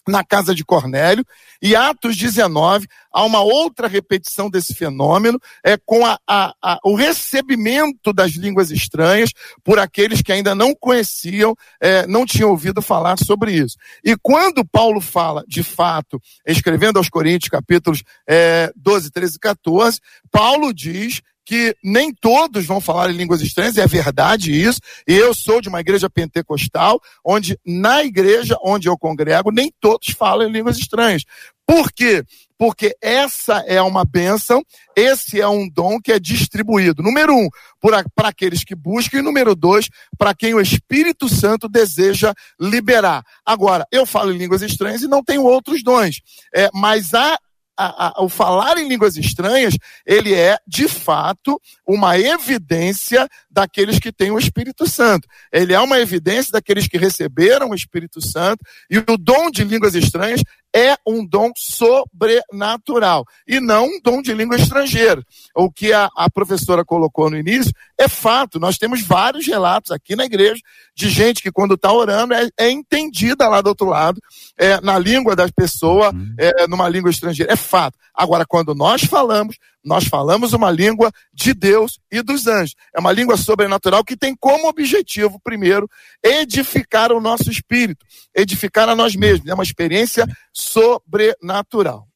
[0.08, 1.26] na casa de Cornélio,
[1.62, 6.96] e Atos 19, há uma outra repetição desse fenômeno, é com a, a, a, o
[6.96, 9.32] recebimento das línguas estranhas
[9.64, 13.76] por aqueles que ainda não conheciam, é, não tinham ouvido falar sobre isso.
[14.04, 20.00] E quando Paulo fala, de fato, escrevendo aos Coríntios, capítulos é, 12, 13 e 14,
[20.32, 24.82] Paulo diz que nem todos vão falar em línguas estranhas, é verdade isso.
[25.08, 30.10] E eu sou de uma igreja pentecostal, onde na igreja onde eu congrego, nem todos
[30.10, 31.24] falam em línguas estranhas.
[31.66, 32.22] Por quê?
[32.58, 34.62] Porque essa é uma bênção,
[34.94, 37.02] esse é um dom que é distribuído.
[37.02, 37.48] Número um,
[37.80, 39.88] para aqueles que buscam, e número dois,
[40.18, 43.24] para quem o Espírito Santo deseja liberar.
[43.46, 46.20] Agora, eu falo em línguas estranhas e não tenho outros dons,
[46.54, 47.40] é, mas há
[47.78, 54.12] a, a, o falar em línguas estranhas, ele é, de fato, uma evidência daqueles que
[54.12, 55.28] têm o Espírito Santo.
[55.52, 59.94] Ele é uma evidência daqueles que receberam o Espírito Santo, e o dom de línguas
[59.96, 60.42] estranhas
[60.76, 65.24] é um dom sobrenatural e não um dom de língua estrangeira.
[65.56, 68.60] O que a, a professora colocou no início é fato.
[68.60, 70.62] Nós temos vários relatos aqui na igreja
[70.96, 74.22] de gente que, quando está orando, é, é, entendida lá do outro lado,
[74.58, 76.36] é, na língua das pessoas, uhum.
[76.38, 77.52] é, numa língua estrangeira.
[77.52, 77.98] É fato.
[78.14, 82.76] Agora, quando nós falamos, nós falamos uma língua de Deus e dos anjos.
[82.96, 85.90] É uma língua sobrenatural que tem como objetivo, primeiro,
[86.24, 88.06] edificar o nosso espírito,
[88.36, 89.48] edificar a nós mesmos.
[89.48, 92.08] É uma experiência sobrenatural.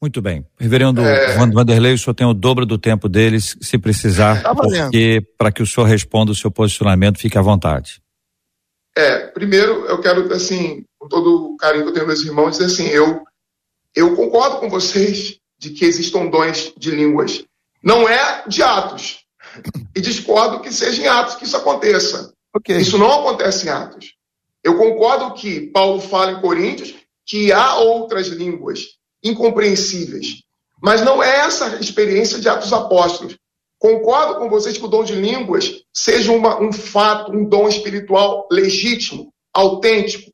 [0.00, 0.46] Muito bem.
[0.58, 1.36] Reverendo é...
[1.36, 5.62] Vanderlei, o senhor tem o dobro do tempo deles, se precisar, tá porque para que
[5.62, 8.00] o senhor responda o seu posicionamento, fique à vontade.
[8.96, 12.64] É, primeiro eu quero, assim, com todo o carinho que eu tenho meus irmãos, dizer
[12.64, 13.22] assim, eu,
[13.94, 17.44] eu concordo com vocês de que existam dons de línguas.
[17.82, 19.20] Não é de Atos.
[19.94, 22.32] E discordo que seja em Atos que isso aconteça.
[22.56, 22.78] Okay.
[22.78, 24.14] Isso não acontece em Atos.
[24.64, 26.94] Eu concordo que Paulo fala em Coríntios
[27.26, 28.80] que há outras línguas
[29.22, 30.42] incompreensíveis.
[30.82, 33.36] Mas não é essa experiência de Atos Apóstolos.
[33.78, 38.48] Concordo com vocês que o dom de línguas seja uma, um fato, um dom espiritual
[38.50, 40.30] legítimo, autêntico.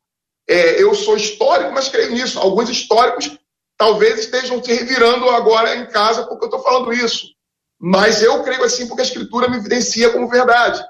[0.49, 2.39] É, eu sou histórico, mas creio nisso.
[2.39, 3.36] Alguns históricos
[3.77, 7.27] talvez estejam se revirando agora em casa porque eu estou falando isso.
[7.79, 10.83] Mas eu creio assim porque a Escritura me evidencia como verdade.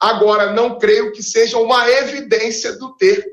[0.00, 3.24] Agora, não creio que seja uma evidência do ter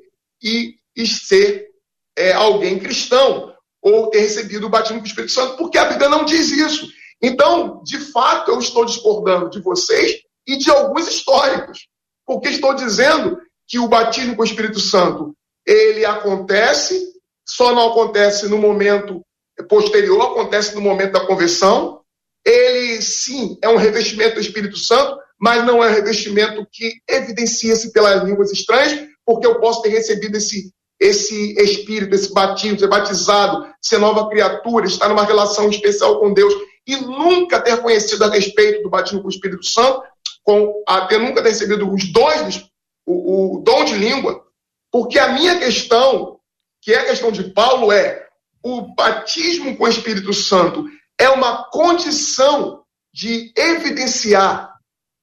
[0.43, 1.67] e, e ser
[2.15, 6.09] é, alguém cristão ou ter recebido o batismo com o Espírito Santo, porque a Bíblia
[6.09, 6.87] não diz isso.
[7.21, 11.87] Então, de fato, eu estou discordando de vocês e de alguns históricos,
[12.25, 15.33] porque estou dizendo que o batismo com o Espírito Santo
[15.65, 17.13] ele acontece
[17.55, 19.21] só não acontece no momento
[19.67, 22.01] posterior, acontece no momento da conversão.
[22.45, 27.91] Ele, sim, é um revestimento do Espírito Santo, mas não é um revestimento que evidencia-se
[27.91, 33.67] pelas línguas estranhas, porque eu posso ter recebido esse, esse Espírito, esse batismo, ser batizado,
[33.81, 36.53] ser nova criatura, estar numa relação especial com Deus
[36.87, 40.01] e nunca ter conhecido a respeito do batismo com o Espírito Santo,
[40.43, 42.69] com, até nunca ter recebido os dons
[43.05, 44.43] o, o dom de língua,
[44.91, 46.38] porque a minha questão,
[46.81, 48.27] que é a questão de Paulo, é
[48.63, 50.85] o batismo com o Espírito Santo
[51.19, 54.73] é uma condição de evidenciar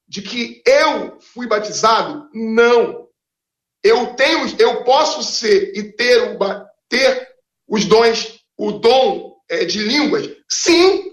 [0.07, 2.29] de que eu fui batizado?
[2.33, 3.07] Não.
[3.83, 6.39] Eu tenho, eu posso ser e ter,
[6.89, 7.29] ter
[7.67, 10.29] os dons, o dom é, de línguas?
[10.49, 11.13] Sim,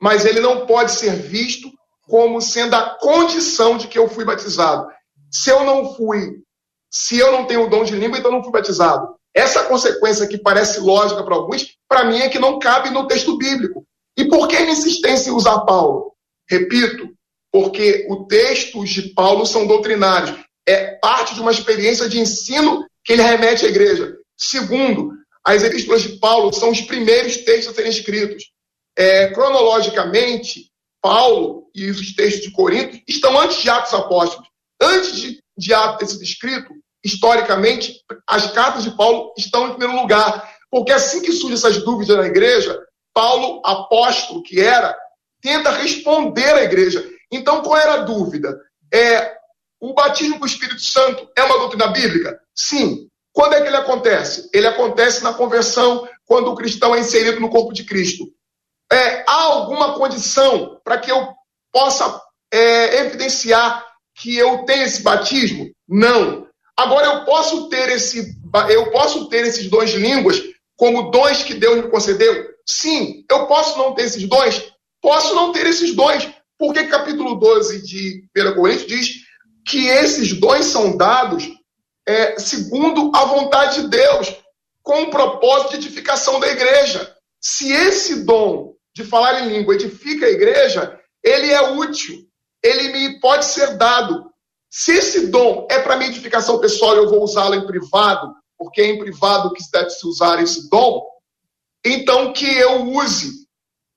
[0.00, 1.70] mas ele não pode ser visto
[2.02, 4.88] como sendo a condição de que eu fui batizado.
[5.30, 6.42] Se eu não fui,
[6.90, 9.14] se eu não tenho o dom de língua, então não fui batizado.
[9.34, 13.36] Essa consequência que parece lógica para alguns, para mim é que não cabe no texto
[13.36, 13.86] bíblico.
[14.16, 16.12] E por que a insistência em usar Paulo?
[16.48, 17.08] Repito,
[17.52, 20.36] porque os textos de Paulo são doutrinários.
[20.66, 24.16] É parte de uma experiência de ensino que ele remete à igreja.
[24.36, 25.12] Segundo,
[25.44, 28.50] as epístolas de Paulo são os primeiros textos a serem escritos.
[28.96, 30.70] É, cronologicamente,
[31.00, 34.48] Paulo e os textos de Corinto estão antes de Atos Apóstolos.
[34.82, 36.74] Antes de, de Atos ter sido escrito,
[37.04, 40.48] historicamente, as cartas de Paulo estão em primeiro lugar.
[40.70, 42.78] Porque assim que surgem essas dúvidas na igreja,
[43.12, 44.96] Paulo, apóstolo que era,
[45.42, 47.04] tenta responder à igreja.
[47.32, 48.58] Então, qual era a dúvida?
[48.92, 49.36] É,
[49.80, 52.40] o batismo com o Espírito Santo é uma doutrina bíblica?
[52.54, 53.08] Sim.
[53.32, 54.48] Quando é que ele acontece?
[54.52, 58.24] Ele acontece na conversão, quando o cristão é inserido no corpo de Cristo.
[58.92, 61.28] É, há alguma condição para que eu
[61.72, 62.20] possa
[62.52, 63.86] é, evidenciar
[64.16, 65.70] que eu tenho esse batismo?
[65.88, 66.46] Não.
[66.76, 68.34] Agora eu posso ter esse,
[68.70, 70.42] eu posso ter esses dons de línguas
[70.76, 72.48] como dons que Deus me concedeu?
[72.66, 73.24] Sim.
[73.30, 74.72] Eu posso não ter esses dons?
[75.02, 76.26] Posso não ter esses dons.
[76.58, 79.10] Porque capítulo 12 de 1 Coríntios diz
[79.66, 81.48] que esses dons são dados
[82.08, 84.34] é, segundo a vontade de Deus,
[84.82, 87.14] com o propósito de edificação da igreja.
[87.38, 92.26] Se esse dom de falar em língua edifica a igreja, ele é útil,
[92.62, 94.29] ele me pode ser dado.
[94.70, 98.86] Se esse dom é para minha edificação pessoal, eu vou usá-lo em privado, porque é
[98.86, 101.04] em privado que deve se usar esse dom,
[101.84, 103.46] então que eu use,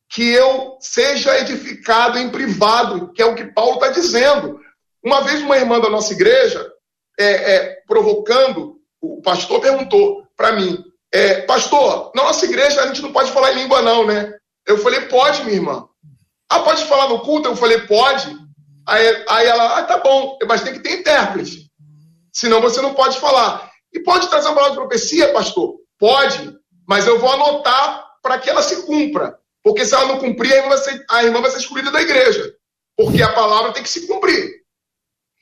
[0.09, 4.59] que eu seja edificado em privado, que é o que Paulo está dizendo.
[5.03, 6.71] Uma vez uma irmã da nossa igreja,
[7.19, 13.01] é, é, provocando, o pastor perguntou para mim, é, pastor, na nossa igreja a gente
[13.01, 14.33] não pode falar em língua não, né?
[14.65, 15.87] Eu falei, pode, minha irmã.
[16.49, 17.49] Ah, pode falar no culto?
[17.49, 18.35] Eu falei, pode.
[18.87, 21.71] Aí, aí ela, ah, tá bom, mas tem que ter intérprete.
[22.31, 23.71] Senão você não pode falar.
[23.93, 25.75] E pode trazer uma palavra de profecia, pastor?
[25.99, 26.57] Pode,
[26.87, 29.37] mas eu vou anotar para que ela se cumpra.
[29.63, 32.01] Porque se ela não cumprir, a irmã, vai ser, a irmã vai ser excluída da
[32.01, 32.53] igreja.
[32.97, 34.63] Porque a palavra tem que se cumprir.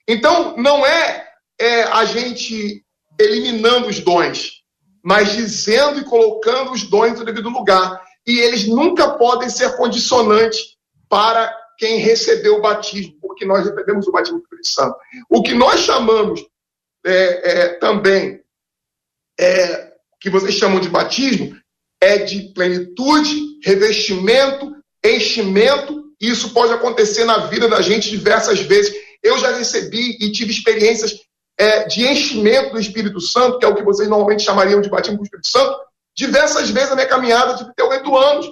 [0.07, 1.27] Então, não é,
[1.59, 2.85] é a gente
[3.19, 4.61] eliminando os dons,
[5.03, 8.01] mas dizendo e colocando os dons no devido lugar.
[8.27, 10.75] E eles nunca podem ser condicionantes
[11.09, 14.95] para quem recebeu o batismo, porque nós recebemos o batismo do Espírito Santo.
[15.27, 16.45] O que nós chamamos
[17.03, 17.13] é,
[17.51, 18.39] é, também,
[19.39, 21.59] é, que vocês chamam de batismo,
[21.99, 28.93] é de plenitude, revestimento, enchimento, isso pode acontecer na vida da gente diversas vezes.
[29.23, 31.19] Eu já recebi e tive experiências
[31.57, 35.17] é, de enchimento do Espírito Santo, que é o que vocês normalmente chamariam de batismo
[35.17, 35.79] com o Espírito Santo,
[36.15, 38.45] diversas vezes na minha caminhada de ter oito anos.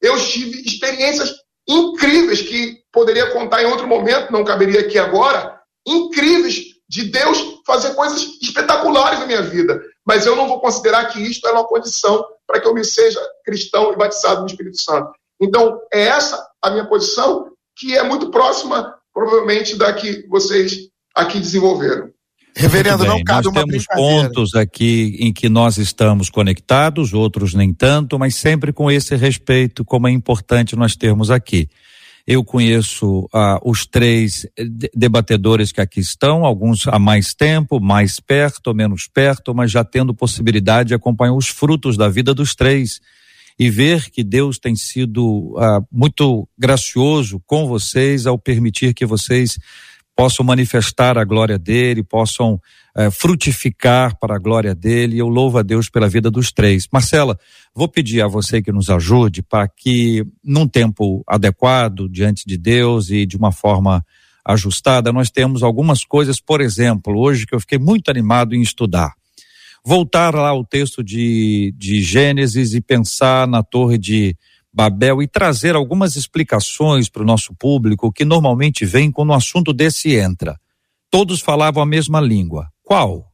[0.00, 1.34] Eu tive experiências
[1.68, 7.94] incríveis que poderia contar em outro momento, não caberia aqui agora, incríveis de Deus fazer
[7.94, 9.80] coisas espetaculares na minha vida.
[10.06, 13.20] Mas eu não vou considerar que isto é uma condição para que eu me seja
[13.44, 15.10] cristão e batizado no Espírito Santo.
[15.40, 21.40] Então, é essa a minha posição, que é muito próxima, provavelmente, da que vocês aqui
[21.40, 22.10] desenvolveram.
[22.56, 27.52] Reverendo, bem, não cabe nós uma temos pontos aqui em que nós estamos conectados, outros
[27.52, 31.68] nem tanto, mas sempre com esse respeito, como é importante nós termos aqui.
[32.26, 34.46] Eu conheço ah, os três
[34.94, 40.14] debatedores que aqui estão, alguns há mais tempo, mais perto menos perto, mas já tendo
[40.14, 43.00] possibilidade de acompanhar os frutos da vida dos três
[43.58, 49.58] e ver que Deus tem sido ah, muito gracioso com vocês ao permitir que vocês
[50.16, 52.58] possam manifestar a glória dele, possam
[52.96, 55.18] é, frutificar para a glória dele.
[55.18, 56.88] Eu louvo a Deus pela vida dos três.
[56.90, 57.38] Marcela,
[57.74, 63.10] vou pedir a você que nos ajude para que, num tempo adequado, diante de Deus
[63.10, 64.02] e de uma forma
[64.42, 69.12] ajustada, nós temos algumas coisas, por exemplo, hoje que eu fiquei muito animado em estudar.
[69.84, 74.34] Voltar lá ao texto de, de Gênesis e pensar na torre de
[74.76, 79.72] Babel e trazer algumas explicações para o nosso público que normalmente vem quando um assunto
[79.72, 80.60] desse entra.
[81.10, 82.68] Todos falavam a mesma língua.
[82.82, 83.32] Qual?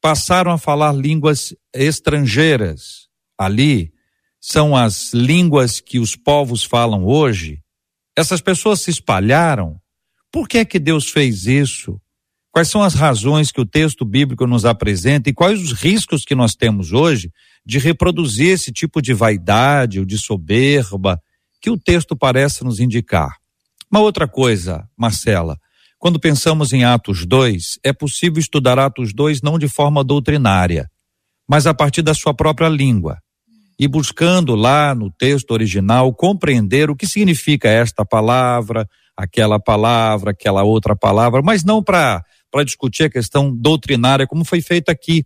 [0.00, 3.08] Passaram a falar línguas estrangeiras.
[3.36, 3.92] Ali
[4.40, 7.60] são as línguas que os povos falam hoje.
[8.16, 9.80] Essas pessoas se espalharam.
[10.30, 12.00] Por que é que Deus fez isso?
[12.52, 16.36] Quais são as razões que o texto bíblico nos apresenta e quais os riscos que
[16.36, 17.32] nós temos hoje
[17.64, 21.20] de reproduzir esse tipo de vaidade ou de soberba
[21.60, 23.36] que o texto parece nos indicar?
[23.90, 25.58] Uma outra coisa, Marcela,
[25.98, 30.90] quando pensamos em Atos 2, é possível estudar Atos 2 não de forma doutrinária,
[31.48, 33.18] mas a partir da sua própria língua.
[33.78, 38.86] E buscando lá no texto original compreender o que significa esta palavra,
[39.16, 42.22] aquela palavra, aquela outra palavra, mas não para
[42.64, 45.24] discutir a questão doutrinária, como foi feito aqui,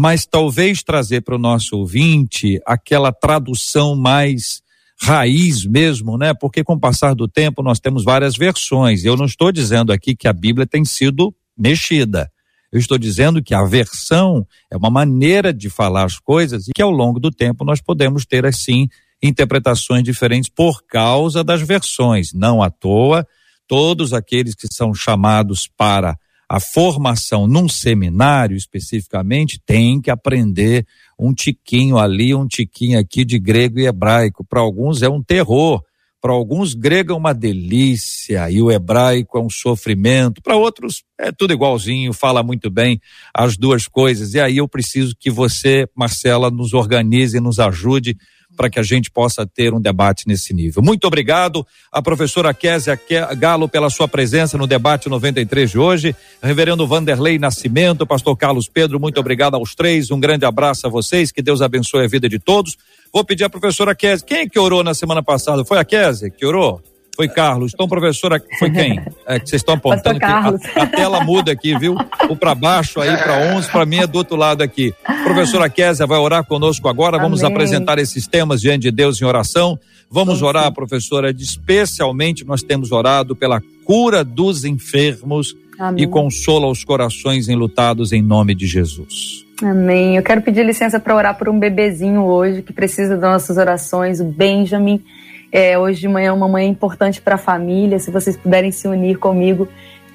[0.00, 4.62] mas talvez trazer para o nosso ouvinte aquela tradução mais
[5.02, 6.32] raiz mesmo, né?
[6.32, 9.04] Porque com o passar do tempo nós temos várias versões.
[9.04, 12.30] Eu não estou dizendo aqui que a Bíblia tem sido mexida.
[12.70, 16.80] Eu estou dizendo que a versão é uma maneira de falar as coisas e que
[16.80, 18.86] ao longo do tempo nós podemos ter assim
[19.20, 22.32] interpretações diferentes por causa das versões.
[22.32, 23.26] Não à toa,
[23.66, 26.16] todos aqueles que são chamados para
[26.48, 30.86] a formação num seminário especificamente tem que aprender
[31.18, 34.44] um tiquinho ali, um tiquinho aqui de grego e hebraico.
[34.44, 35.82] Para alguns é um terror,
[36.22, 40.40] para alguns grego é uma delícia e o hebraico é um sofrimento.
[40.40, 42.98] Para outros é tudo igualzinho, fala muito bem
[43.34, 44.32] as duas coisas.
[44.32, 48.16] E aí eu preciso que você, Marcela, nos organize e nos ajude
[48.58, 50.82] para que a gente possa ter um debate nesse nível.
[50.82, 52.98] Muito obrigado a professora Késia
[53.38, 56.16] Galo pela sua presença no debate 93 de hoje.
[56.42, 60.10] Reverendo Vanderlei Nascimento, pastor Carlos Pedro, muito obrigado aos três.
[60.10, 62.76] Um grande abraço a vocês, que Deus abençoe a vida de todos.
[63.12, 65.64] Vou pedir à professora Késia, quem é que orou na semana passada?
[65.64, 66.82] Foi a Késia que orou?
[67.18, 67.72] Foi Carlos.
[67.74, 69.00] Então, professora, foi quem?
[69.26, 71.96] É que vocês estão apontando a, a, tela muda aqui, viu?
[72.30, 74.94] O para baixo aí para 11, para mim é do outro lado aqui.
[75.24, 77.16] Professora Késia vai orar conosco agora.
[77.16, 77.24] Amém.
[77.24, 79.76] Vamos apresentar esses temas diante de Deus em oração.
[80.08, 86.04] Vamos orar, professora, especialmente nós temos orado pela cura dos enfermos Amém.
[86.04, 89.44] e consola os corações enlutados em nome de Jesus.
[89.60, 90.16] Amém.
[90.16, 94.20] Eu quero pedir licença para orar por um bebezinho hoje que precisa das nossas orações,
[94.20, 95.02] o Benjamin.
[95.50, 97.98] É, hoje de manhã é uma manhã importante para a família.
[97.98, 99.68] Se vocês puderem se unir comigo,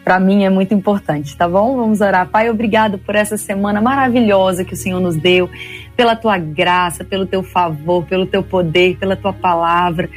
[0.03, 1.77] para mim é muito importante, tá bom?
[1.77, 2.27] Vamos orar.
[2.27, 5.49] Pai, obrigado por essa semana maravilhosa que o Senhor nos deu,
[5.95, 10.09] pela tua graça, pelo teu favor, pelo teu poder, pela tua palavra.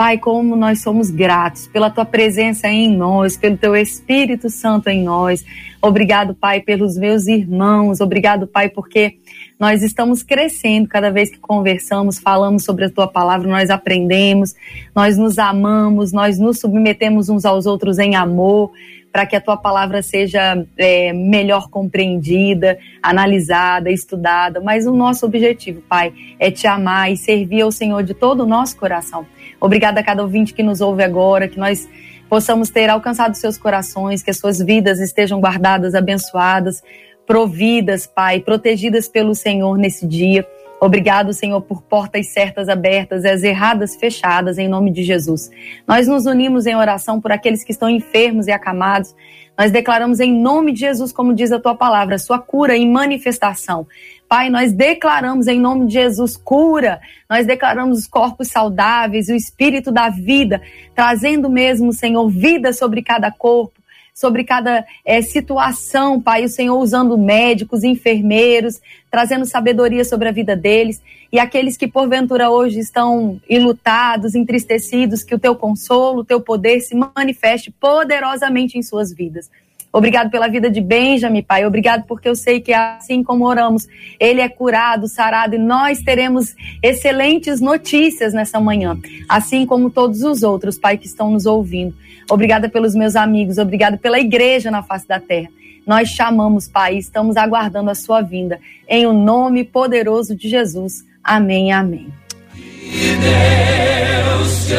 [0.00, 5.02] Pai, como nós somos gratos pela tua presença em nós, pelo teu Espírito Santo em
[5.02, 5.44] nós.
[5.82, 8.00] Obrigado, Pai, pelos meus irmãos.
[8.00, 9.18] Obrigado, Pai, porque
[9.58, 14.54] nós estamos crescendo cada vez que conversamos, falamos sobre a tua palavra, nós aprendemos,
[14.96, 18.72] nós nos amamos, nós nos submetemos uns aos outros em amor
[19.12, 24.62] para que a tua palavra seja é, melhor compreendida, analisada, estudada.
[24.62, 28.46] Mas o nosso objetivo, Pai, é te amar e servir ao Senhor de todo o
[28.46, 29.26] nosso coração.
[29.60, 31.88] Obrigada a cada ouvinte que nos ouve agora, que nós
[32.28, 36.82] possamos ter alcançado seus corações, que as suas vidas estejam guardadas, abençoadas,
[37.26, 40.46] providas, Pai, protegidas pelo Senhor nesse dia.
[40.80, 45.50] Obrigado, Senhor, por portas certas abertas e as erradas fechadas, em nome de Jesus.
[45.86, 49.14] Nós nos unimos em oração por aqueles que estão enfermos e acamados.
[49.58, 53.86] Nós declaramos em nome de Jesus, como diz a tua palavra, sua cura em manifestação.
[54.26, 59.92] Pai, nós declaramos em nome de Jesus cura, nós declaramos os corpos saudáveis, o espírito
[59.92, 60.62] da vida,
[60.94, 63.79] trazendo mesmo, Senhor, vida sobre cada corpo
[64.20, 66.44] sobre cada é, situação, Pai.
[66.44, 68.78] O Senhor usando médicos, enfermeiros,
[69.10, 71.00] trazendo sabedoria sobre a vida deles.
[71.32, 76.80] E aqueles que porventura hoje estão ilutados, entristecidos, que o teu consolo, o teu poder
[76.80, 79.50] se manifeste poderosamente em suas vidas.
[79.92, 81.66] Obrigado pela vida de Benjamin, Pai.
[81.66, 83.88] Obrigado porque eu sei que assim como oramos,
[84.20, 88.96] ele é curado, sarado e nós teremos excelentes notícias nessa manhã,
[89.28, 91.94] assim como todos os outros, Pai, que estão nos ouvindo.
[92.30, 95.48] Obrigada pelos meus amigos, obrigado pela igreja na face da terra.
[95.84, 98.60] Nós chamamos, Pai, estamos aguardando a sua vinda.
[98.88, 101.04] Em o nome poderoso de Jesus.
[101.24, 102.06] Amém, amém.
[102.52, 104.74] Que Deus te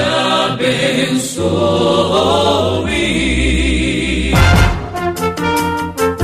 [0.53, 1.51] abençoe.